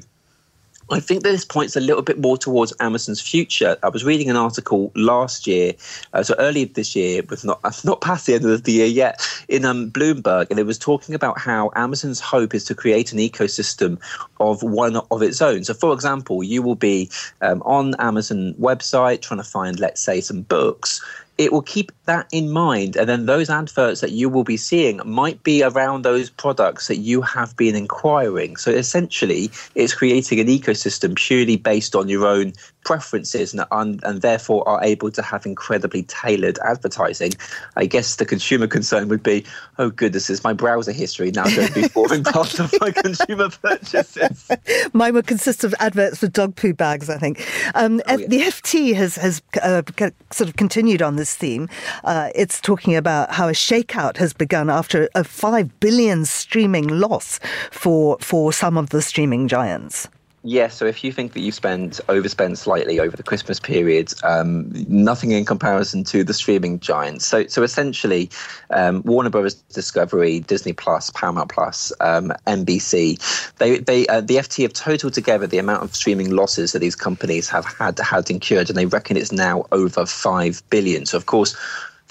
I 0.92 1.00
think 1.00 1.24
that 1.24 1.32
this 1.32 1.46
points 1.46 1.76
a 1.76 1.80
little 1.80 2.02
bit 2.02 2.20
more 2.20 2.38
towards 2.38 2.74
Amazon's 2.80 3.22
future. 3.22 3.78
I 3.84 3.90
was 3.90 4.04
reading 4.04 4.30
an 4.30 4.36
article 4.36 4.92
last 4.96 5.48
year, 5.48 5.74
uh, 6.14 6.24
so 6.24 6.36
earlier 6.38 6.66
this 6.66 6.96
year, 6.96 7.24
but 7.24 7.44
not 7.44 7.62
not 7.86 8.02
past 8.02 8.26
the 8.26 8.36
end 8.36 8.46
of 8.46 8.64
the 8.64 8.72
year 8.72 8.88
yet, 8.88 9.22
in 9.48 9.66
um, 9.66 9.92
Bloomberg, 9.92 10.48
and 10.50 10.60
it 10.60 10.66
was 10.66 10.78
talking 10.78 11.16
about 11.16 11.40
how 11.40 11.72
Amazon's 11.76 12.20
hope 12.20 12.54
is 12.54 12.66
to 12.66 12.76
create 12.76 13.12
an 13.12 13.20
ecosystem 13.20 14.00
of 14.40 14.64
one 14.64 14.98
of 15.12 15.22
its 15.22 15.42
own. 15.42 15.64
So, 15.64 15.74
for 15.74 15.94
example, 15.94 16.44
you 16.44 16.62
will 16.62 16.76
be 16.76 17.10
um, 17.42 17.62
on 17.64 17.96
Amazon 18.00 18.54
website 18.56 19.22
trying 19.22 19.40
to 19.40 19.48
find, 19.48 19.80
let's 19.80 20.02
say, 20.02 20.22
some 20.22 20.42
books 20.42 21.02
it 21.42 21.52
will 21.52 21.64
keep 21.64 21.92
that 22.06 22.28
in 22.32 22.52
mind. 22.52 22.96
And 22.96 23.10
then 23.10 23.26
those 23.26 23.50
adverts 23.50 24.02
that 24.02 24.12
you 24.12 24.30
will 24.30 24.44
be 24.44 24.58
seeing 24.58 25.02
might 25.04 25.42
be 25.42 25.64
around 25.64 26.04
those 26.04 26.30
products 26.30 26.88
that 26.88 26.98
you 26.98 27.22
have 27.24 27.58
been 27.58 27.76
inquiring. 27.76 28.58
So 28.58 28.70
essentially, 28.70 29.50
it's 29.74 29.96
creating 29.96 30.40
an 30.40 30.48
ecosystem 30.48 31.16
purely 31.16 31.58
based 31.58 31.96
on 31.96 32.08
your 32.08 32.28
own 32.28 32.54
preferences 32.84 33.54
and, 33.54 34.04
and 34.04 34.22
therefore 34.22 34.68
are 34.68 34.84
able 34.84 35.12
to 35.12 35.22
have 35.22 35.46
incredibly 35.46 36.04
tailored 36.04 36.60
advertising. 36.66 37.32
I 37.76 37.86
guess 37.86 38.16
the 38.16 38.26
consumer 38.26 38.68
concern 38.68 39.08
would 39.10 39.24
be, 39.24 39.46
oh 39.78 39.90
goodness, 39.90 40.30
is 40.30 40.44
my 40.44 40.54
browser 40.54 40.92
history 40.92 41.32
now 41.32 41.46
going 41.46 41.68
to 41.68 41.74
be 41.74 41.88
forming 41.88 42.24
part 42.24 42.60
of 42.60 42.74
my 42.82 42.92
consumer 42.92 43.50
purchases? 43.50 44.50
Mine 44.94 45.14
would 45.14 45.28
consist 45.28 45.64
of 45.64 45.74
adverts 45.80 46.18
for 46.20 46.28
dog 46.28 46.56
poo 46.56 46.74
bags, 46.74 47.10
I 47.10 47.18
think. 47.18 47.48
Um, 47.76 48.02
oh, 48.08 48.18
yeah. 48.18 48.28
The 48.28 48.40
FT 48.42 48.96
has, 48.96 49.16
has 49.16 49.42
uh, 49.62 49.84
sort 50.32 50.50
of 50.50 50.56
continued 50.56 51.02
on 51.02 51.16
this 51.16 51.31
theme. 51.36 51.70
Uh, 52.04 52.30
it's 52.36 52.62
talking 52.62 52.96
about 52.96 53.32
how 53.32 53.48
a 53.48 53.54
shakeout 53.54 54.18
has 54.18 54.34
begun 54.34 54.70
after 54.70 55.10
a 55.16 55.24
5 55.24 55.80
billion 55.80 56.26
streaming 56.26 56.88
loss 56.88 57.40
for, 57.72 58.18
for 58.20 58.54
some 58.54 58.78
of 58.78 58.90
the 58.90 59.02
streaming 59.02 59.48
giants. 59.48 60.08
Yeah, 60.44 60.70
so 60.70 60.88
if 60.88 61.04
you 61.04 61.12
think 61.12 61.34
that 61.34 61.42
you 61.42 61.52
spend 61.52 62.02
overspent 62.10 62.58
slightly 62.58 63.00
over 63.00 63.16
the 63.16 63.22
Christmas 63.22 63.60
period, 63.60 64.12
um, 64.24 64.72
nothing 64.88 65.32
in 65.32 65.46
comparison 65.46 66.04
to 66.06 66.24
the 66.24 66.34
streaming 66.34 66.80
giants. 66.80 67.28
So, 67.28 67.46
so 67.46 67.62
essentially, 67.62 68.28
um, 68.72 69.04
Warner 69.04 69.30
Brothers 69.30 69.54
Discovery, 69.54 70.40
Disney 70.40 70.74
Plus, 70.74 71.12
Paramount 71.12 71.52
Plus, 71.52 71.94
um, 72.00 72.34
NBC, 72.48 73.54
they, 73.58 73.78
they, 73.78 74.08
uh, 74.08 74.22
the 74.22 74.38
FT 74.38 74.64
have 74.64 74.74
totaled 74.74 75.14
together 75.14 75.46
the 75.46 75.60
amount 75.60 75.84
of 75.84 75.96
streaming 75.96 76.32
losses 76.32 76.72
that 76.72 76.80
these 76.80 76.96
companies 76.96 77.48
have 77.48 77.66
had 77.66 78.00
had 78.00 78.32
incurred, 78.32 78.68
and 78.68 78.78
they 78.78 78.88
reckon 78.88 79.18
it's 79.18 79.32
now 79.32 79.68
over 79.72 80.08
five 80.08 80.64
billion. 80.72 81.06
So, 81.06 81.18
of 81.18 81.28
course, 81.28 81.56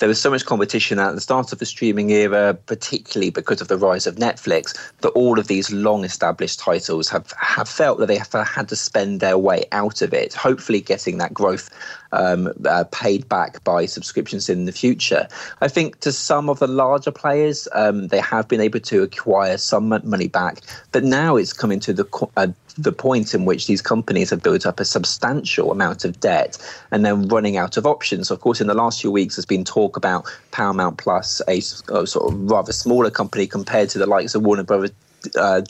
there 0.01 0.09
was 0.09 0.21
so 0.21 0.31
much 0.31 0.47
competition 0.47 0.99
at 0.99 1.15
the 1.15 1.21
start 1.21 1.53
of 1.53 1.59
the 1.59 1.67
streaming 1.67 2.11
era, 2.11 2.55
particularly 2.67 3.31
because 3.31 3.61
of 3.61 3.69
the 3.69 3.77
rise 3.77 4.07
of 4.07 4.17
Netflix, 4.17 4.77
that 5.03 5.11
all 5.11 5.39
of 5.39 5.47
these 5.47 5.71
long 5.71 6.05
established 6.05 6.59
titles 6.59 7.09
have, 7.11 7.33
have 7.39 7.69
felt 7.69 7.99
that 7.99 8.07
they 8.07 8.17
have 8.17 8.33
had 8.33 8.69
to 8.71 8.77
spend 8.77 9.21
their 9.21 9.37
way 9.39 9.65
out 9.73 10.03
of 10.03 10.13
it, 10.15 10.33
hopefully 10.33 10.81
getting 10.81 11.19
that 11.19 11.35
growth 11.35 11.71
um, 12.13 12.51
uh, 12.65 12.85
paid 12.91 13.29
back 13.29 13.63
by 13.63 13.87
subscriptions 13.87 14.49
in 14.49 14.65
the 14.65 14.73
future. 14.73 15.29
I 15.61 15.69
think 15.69 16.01
to 16.01 16.13
some 16.13 16.49
of 16.49 16.59
the 16.59 16.67
larger 16.67 17.13
players, 17.13 17.69
um, 17.73 18.09
they 18.09 18.21
have 18.21 18.49
been 18.49 18.61
able 18.61 18.81
to 18.81 19.03
acquire 19.03 19.59
some 19.59 19.89
money 20.05 20.29
back, 20.29 20.61
but 20.93 21.05
now 21.05 21.37
it's 21.37 21.53
coming 21.53 21.79
to 21.81 21.93
the 21.93 22.29
uh, 22.37 22.49
the 22.83 22.93
point 22.93 23.35
in 23.35 23.45
which 23.45 23.67
these 23.67 23.83
companies 23.83 24.31
have 24.31 24.43
built 24.43 24.67
up 24.67 24.81
a 24.81 24.85
substantial 24.85 25.71
amount 25.71 26.05
of 26.05 26.19
debt 26.21 26.59
and 26.91 27.05
then 27.05 27.29
running 27.29 27.57
out 27.57 27.77
of 27.77 27.87
options. 27.87 28.31
Of 28.31 28.41
course, 28.41 28.61
in 28.61 28.67
the 28.67 28.75
last 28.75 29.01
few 29.01 29.11
weeks, 29.11 29.37
there's 29.37 29.47
been 29.47 29.65
talk 29.65 29.97
about 29.97 30.25
Paramount 30.51 30.99
Plus, 30.99 31.43
a, 31.49 31.59
a 31.59 32.07
sort 32.07 32.33
of 32.33 32.51
rather 32.51 32.73
smaller 32.73 33.11
company 33.11 33.47
compared 33.47 33.89
to 33.91 33.99
the 33.99 34.07
likes 34.07 34.35
of 34.35 34.43
Warner 34.43 34.63
Brothers. 34.63 34.93
Uh, 35.37 35.63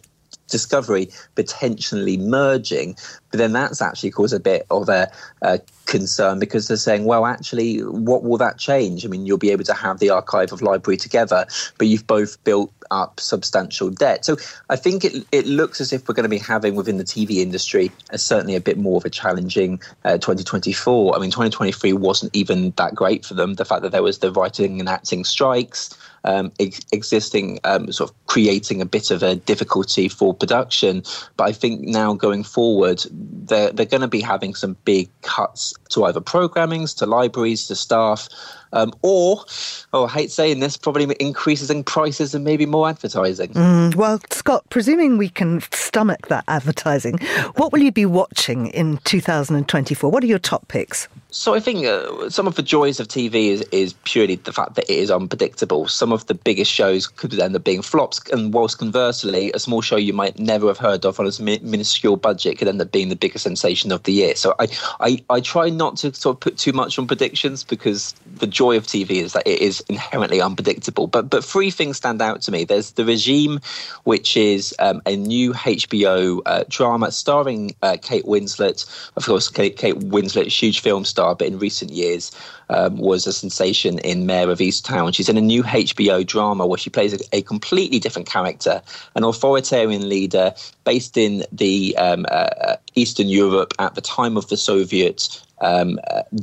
Discovery 0.50 1.10
potentially 1.34 2.16
merging. 2.16 2.96
But 3.30 3.38
then 3.38 3.52
that's 3.52 3.80
actually 3.80 4.10
caused 4.10 4.34
a 4.34 4.40
bit 4.40 4.66
of 4.70 4.88
a, 4.88 5.10
a 5.42 5.60
concern 5.86 6.38
because 6.38 6.68
they're 6.68 6.76
saying, 6.76 7.04
well, 7.04 7.26
actually, 7.26 7.78
what 7.78 8.22
will 8.22 8.38
that 8.38 8.58
change? 8.58 9.04
I 9.04 9.08
mean, 9.08 9.26
you'll 9.26 9.38
be 9.38 9.50
able 9.50 9.64
to 9.64 9.74
have 9.74 9.98
the 9.98 10.10
archive 10.10 10.52
of 10.52 10.62
library 10.62 10.96
together, 10.96 11.46
but 11.78 11.86
you've 11.86 12.06
both 12.06 12.42
built 12.44 12.72
up 12.90 13.20
substantial 13.20 13.90
debt. 13.90 14.24
So 14.24 14.36
I 14.68 14.76
think 14.76 15.04
it, 15.04 15.24
it 15.32 15.46
looks 15.46 15.80
as 15.80 15.92
if 15.92 16.08
we're 16.08 16.14
going 16.14 16.24
to 16.24 16.28
be 16.28 16.38
having 16.38 16.74
within 16.74 16.96
the 16.96 17.04
TV 17.04 17.36
industry 17.36 17.90
uh, 18.12 18.16
certainly 18.16 18.56
a 18.56 18.60
bit 18.60 18.78
more 18.78 18.96
of 18.96 19.04
a 19.04 19.10
challenging 19.10 19.80
uh, 20.04 20.18
2024. 20.18 21.14
I 21.14 21.18
mean, 21.18 21.30
2023 21.30 21.92
wasn't 21.92 22.34
even 22.34 22.72
that 22.76 22.94
great 22.94 23.24
for 23.24 23.34
them. 23.34 23.54
The 23.54 23.64
fact 23.64 23.82
that 23.82 23.92
there 23.92 24.02
was 24.02 24.18
the 24.18 24.32
writing 24.32 24.80
and 24.80 24.88
acting 24.88 25.24
strikes, 25.24 25.96
um, 26.24 26.52
ex- 26.58 26.80
existing, 26.92 27.58
um, 27.64 27.90
sort 27.92 28.10
of 28.10 28.26
creating 28.26 28.80
a 28.80 28.86
bit 28.86 29.10
of 29.10 29.22
a 29.22 29.36
difficulty 29.36 30.08
for 30.08 30.34
production. 30.34 31.02
But 31.36 31.48
I 31.48 31.52
think 31.52 31.82
now 31.82 32.14
going 32.14 32.44
forward, 32.44 33.04
they're, 33.10 33.70
they're 33.72 33.86
going 33.86 34.00
to 34.00 34.08
be 34.08 34.20
having 34.20 34.54
some 34.54 34.76
big 34.84 35.08
cuts 35.22 35.74
to 35.90 36.04
either 36.04 36.20
programmings, 36.20 36.96
to 36.98 37.06
libraries, 37.06 37.66
to 37.68 37.74
staff. 37.74 38.28
Um, 38.72 38.92
or, 39.02 39.44
oh, 39.92 40.06
I 40.06 40.10
hate 40.10 40.30
saying 40.30 40.60
this, 40.60 40.76
probably 40.76 41.04
increases 41.18 41.70
in 41.70 41.84
prices 41.84 42.34
and 42.34 42.44
maybe 42.44 42.66
more 42.66 42.88
advertising. 42.88 43.50
Mm, 43.50 43.94
well, 43.96 44.20
Scott, 44.30 44.64
presuming 44.70 45.18
we 45.18 45.28
can 45.28 45.60
stomach 45.72 46.28
that 46.28 46.44
advertising, 46.48 47.18
what 47.56 47.72
will 47.72 47.80
you 47.80 47.92
be 47.92 48.06
watching 48.06 48.68
in 48.68 48.98
2024? 49.04 50.10
What 50.10 50.22
are 50.22 50.26
your 50.26 50.38
top 50.38 50.68
picks? 50.68 51.08
So 51.32 51.54
I 51.54 51.60
think 51.60 51.86
uh, 51.86 52.28
some 52.28 52.46
of 52.46 52.56
the 52.56 52.62
joys 52.62 52.98
of 52.98 53.06
TV 53.06 53.50
is, 53.50 53.60
is 53.70 53.92
purely 54.04 54.34
the 54.34 54.52
fact 54.52 54.74
that 54.74 54.90
it 54.90 54.98
is 54.98 55.10
unpredictable. 55.10 55.86
Some 55.86 56.12
of 56.12 56.26
the 56.26 56.34
biggest 56.34 56.70
shows 56.72 57.06
could 57.06 57.38
end 57.38 57.54
up 57.54 57.62
being 57.62 57.82
flops, 57.82 58.20
and 58.32 58.52
whilst 58.52 58.78
conversely, 58.78 59.52
a 59.52 59.58
small 59.58 59.80
show 59.80 59.96
you 59.96 60.12
might 60.12 60.38
never 60.38 60.66
have 60.66 60.78
heard 60.78 61.04
of 61.04 61.20
on 61.20 61.26
a 61.26 61.60
minuscule 61.62 62.16
budget 62.16 62.58
could 62.58 62.66
end 62.66 62.80
up 62.80 62.90
being 62.90 63.10
the 63.10 63.16
biggest 63.16 63.44
sensation 63.44 63.92
of 63.92 64.02
the 64.04 64.12
year. 64.12 64.34
So 64.34 64.54
I, 64.58 64.68
I, 64.98 65.24
I 65.30 65.40
try 65.40 65.70
not 65.70 65.96
to 65.98 66.12
sort 66.14 66.36
of 66.36 66.40
put 66.40 66.58
too 66.58 66.72
much 66.72 66.98
on 66.98 67.06
predictions 67.06 67.62
because 67.62 68.12
the 68.36 68.46
joy 68.60 68.76
of 68.76 68.86
TV 68.86 69.12
is 69.12 69.32
that 69.32 69.46
it 69.46 69.58
is 69.58 69.80
inherently 69.88 70.38
unpredictable. 70.42 71.06
But 71.06 71.30
but 71.30 71.42
three 71.42 71.70
things 71.70 71.96
stand 71.96 72.20
out 72.20 72.42
to 72.42 72.52
me. 72.52 72.64
There's 72.64 72.90
The 72.90 73.06
Regime, 73.06 73.58
which 74.04 74.36
is 74.36 74.74
um, 74.78 75.00
a 75.06 75.16
new 75.16 75.54
HBO 75.54 76.42
uh, 76.44 76.64
drama 76.68 77.10
starring 77.10 77.74
uh, 77.80 77.96
Kate 78.02 78.26
Winslet. 78.26 78.84
Of 79.16 79.24
course, 79.24 79.48
Kate, 79.48 79.78
Kate 79.78 79.94
Winslet, 79.94 80.48
huge 80.48 80.80
film 80.80 81.06
star 81.06 81.34
but 81.34 81.46
in 81.46 81.58
recent 81.58 81.90
years 81.90 82.32
um, 82.68 82.98
was 82.98 83.26
a 83.26 83.32
sensation 83.32 83.98
in 84.00 84.26
Mare 84.26 84.50
of 84.50 84.58
Easttown. 84.58 85.14
She's 85.14 85.30
in 85.30 85.38
a 85.38 85.46
new 85.54 85.62
HBO 85.62 86.26
drama 86.26 86.66
where 86.66 86.78
she 86.78 86.90
plays 86.90 87.14
a, 87.14 87.18
a 87.32 87.40
completely 87.40 87.98
different 87.98 88.28
character, 88.28 88.82
an 89.14 89.24
authoritarian 89.24 90.06
leader 90.10 90.52
based 90.84 91.16
in 91.16 91.44
the 91.50 91.96
um, 91.96 92.26
uh, 92.30 92.76
Eastern 92.94 93.28
Europe 93.28 93.72
at 93.78 93.94
the 93.94 94.02
time 94.02 94.36
of 94.36 94.48
the 94.48 94.58
Soviet 94.58 95.40
um, 95.60 95.98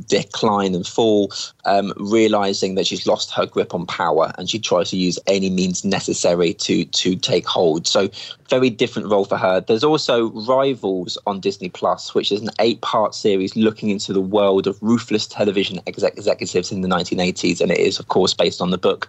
decline 0.06 0.74
and 0.74 0.86
fall, 0.86 1.32
um, 1.64 1.92
realizing 1.96 2.74
that 2.74 2.86
she's 2.86 3.06
lost 3.06 3.32
her 3.32 3.46
grip 3.46 3.74
on 3.74 3.86
power 3.86 4.32
and 4.38 4.48
she 4.48 4.58
tries 4.58 4.90
to 4.90 4.96
use 4.96 5.18
any 5.26 5.50
means 5.50 5.84
necessary 5.84 6.54
to 6.54 6.84
to 6.84 7.16
take 7.16 7.46
hold. 7.46 7.86
So, 7.86 8.08
very 8.48 8.70
different 8.70 9.08
role 9.08 9.24
for 9.24 9.36
her. 9.36 9.60
There's 9.60 9.84
also 9.84 10.30
Rivals 10.30 11.18
on 11.26 11.40
Disney 11.40 11.68
Plus, 11.68 12.14
which 12.14 12.32
is 12.32 12.40
an 12.40 12.50
eight-part 12.60 13.14
series 13.14 13.54
looking 13.56 13.90
into 13.90 14.12
the 14.12 14.20
world 14.20 14.66
of 14.66 14.78
ruthless 14.80 15.26
television 15.26 15.80
exec- 15.86 16.16
executives 16.16 16.72
in 16.72 16.80
the 16.80 16.88
1980s, 16.88 17.60
and 17.60 17.70
it 17.70 17.78
is, 17.78 17.98
of 17.98 18.08
course, 18.08 18.34
based 18.34 18.60
on 18.60 18.70
the 18.70 18.78
book 18.78 19.08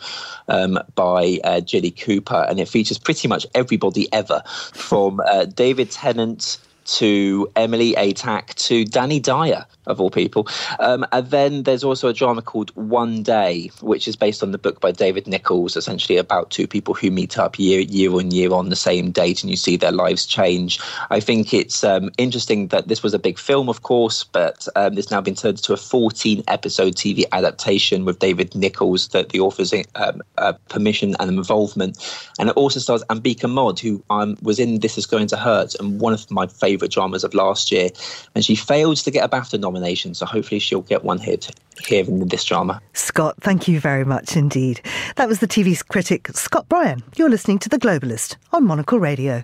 um, 0.50 0.80
by 0.95 1.39
uh, 1.43 1.62
Jilly 1.62 1.91
Cooper, 1.91 2.45
and 2.50 2.60
it 2.60 2.67
features 2.67 2.98
pretty 2.98 3.28
much 3.28 3.45
everybody 3.56 4.12
ever, 4.13 4.41
from 4.74 5.22
uh, 5.22 5.45
David 5.45 5.91
Tennant 5.91 6.58
to 6.86 7.48
Emily 7.56 7.93
Atack 7.93 8.56
to 8.56 8.84
Danny 8.84 9.19
Dyer, 9.19 9.65
of 9.89 9.99
all 9.99 10.10
people. 10.10 10.47
Um, 10.80 11.06
and 11.12 11.30
then 11.30 11.63
there's 11.63 11.84
also 11.84 12.08
a 12.08 12.13
drama 12.13 12.41
called 12.41 12.71
One 12.75 13.23
Day, 13.23 13.71
which 13.82 14.08
is 14.08 14.15
based 14.15 14.43
on 14.43 14.52
the 14.52 14.58
book 14.58 14.80
by 14.80 14.91
David 14.91 15.28
Nicholls, 15.28 15.75
essentially 15.75 16.17
about 16.17 16.52
two 16.52 16.67
people 16.67 16.93
who 16.93 17.12
meet 17.12 17.38
up 17.38 17.60
year 17.60 17.82
year 17.82 18.13
on 18.13 18.32
year 18.32 18.54
on 18.54 18.69
the 18.69 18.75
same 18.75 19.12
date, 19.12 19.43
and 19.43 19.49
you 19.49 19.58
see 19.58 19.75
their 19.75 19.91
lives 19.91 20.25
change. 20.25 20.80
I 21.10 21.19
think 21.19 21.54
it's 21.54 21.84
um, 21.84 22.12
interesting 22.17 22.67
that 22.67 22.88
this 22.88 23.04
was 23.04 23.13
a 23.13 23.19
big 23.19 23.38
film, 23.39 23.67
of 23.67 23.82
course, 23.82 24.23
but 24.23 24.67
um, 24.75 24.97
it's 24.97 25.12
now 25.12 25.21
been 25.21 25.36
turned 25.36 25.58
into 25.58 25.73
a 25.73 25.78
14 25.78 26.43
episode 26.47 26.95
TV 26.95 27.23
adaptation 27.32 28.06
with 28.06 28.19
David 28.19 28.56
Nicholls, 28.56 29.10
that 29.10 29.30
the 29.30 29.39
author's 29.39 29.73
um, 29.73 30.21
uh, 30.38 30.54
permission 30.69 31.15
and 31.19 31.32
involvement. 31.32 31.97
And 32.38 32.49
it 32.49 32.56
also 32.56 32.80
stars 32.80 33.04
Ambika 33.10 33.49
Mod, 33.49 33.80
who 33.80 34.04
um, 34.10 34.38
was 34.41 34.60
in 34.60 34.80
This 34.80 34.97
Is 34.97 35.06
Going 35.06 35.28
to 35.28 35.38
Hurt, 35.38 35.75
and 35.75 35.99
one 35.99 36.13
of 36.13 36.30
my 36.30 36.47
favourite 36.47 36.91
dramas 36.91 37.23
of 37.23 37.34
last 37.34 37.71
year. 37.71 37.89
And 38.36 38.45
she 38.45 38.56
failed 38.56 38.97
to 38.97 39.12
get 39.12 39.25
a 39.25 39.30
BAFTA 39.30 39.60
nomination 39.60 39.79
nomination. 39.80 40.13
So 40.13 40.26
hopefully 40.26 40.60
she'll 40.60 40.82
get 40.82 41.04
one 41.04 41.20
here, 41.20 41.38
to, 41.38 41.54
here 41.86 42.06
in 42.06 42.28
this 42.28 42.44
drama. 42.44 42.82
Scott, 42.94 43.36
thank 43.42 43.68
you 43.68 43.80
very 43.80 44.06
much 44.06 44.36
indeed. 44.36 44.82
That 45.15 45.28
was 45.28 45.39
the 45.39 45.48
TV's 45.48 45.84
critic, 45.84 46.28
Scott 46.30 46.68
Bryan. 46.70 47.04
You're 47.15 47.30
listening 47.30 47.60
to 47.60 47.70
The 47.70 47.80
Globalist 47.80 48.36
on 48.52 48.65
Monocle 48.65 49.00
Radio. 49.00 49.44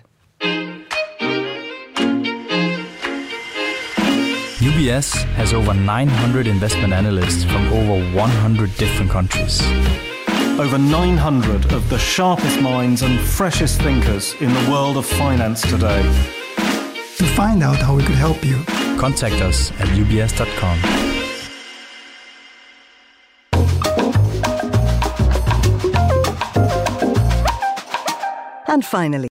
UBS 4.58 5.22
has 5.34 5.52
over 5.52 5.72
900 5.72 6.46
investment 6.46 6.92
analysts 6.92 7.44
from 7.44 7.66
over 7.68 8.16
100 8.16 8.76
different 8.76 9.10
countries. 9.10 9.62
Over 10.58 10.78
900 10.78 11.72
of 11.72 11.88
the 11.88 11.98
sharpest 11.98 12.60
minds 12.60 13.02
and 13.02 13.20
freshest 13.20 13.80
thinkers 13.80 14.34
in 14.40 14.52
the 14.52 14.70
world 14.70 14.96
of 14.96 15.06
finance 15.06 15.62
today. 15.62 16.02
To 17.18 17.24
find 17.24 17.62
out 17.62 17.76
how 17.76 17.94
we 17.94 18.02
could 18.02 18.16
help 18.16 18.44
you, 18.44 18.56
Contact 18.98 19.40
us 19.42 19.70
at 19.80 19.88
ubs.com. 19.88 20.78
And 28.68 28.84
finally, 28.84 29.24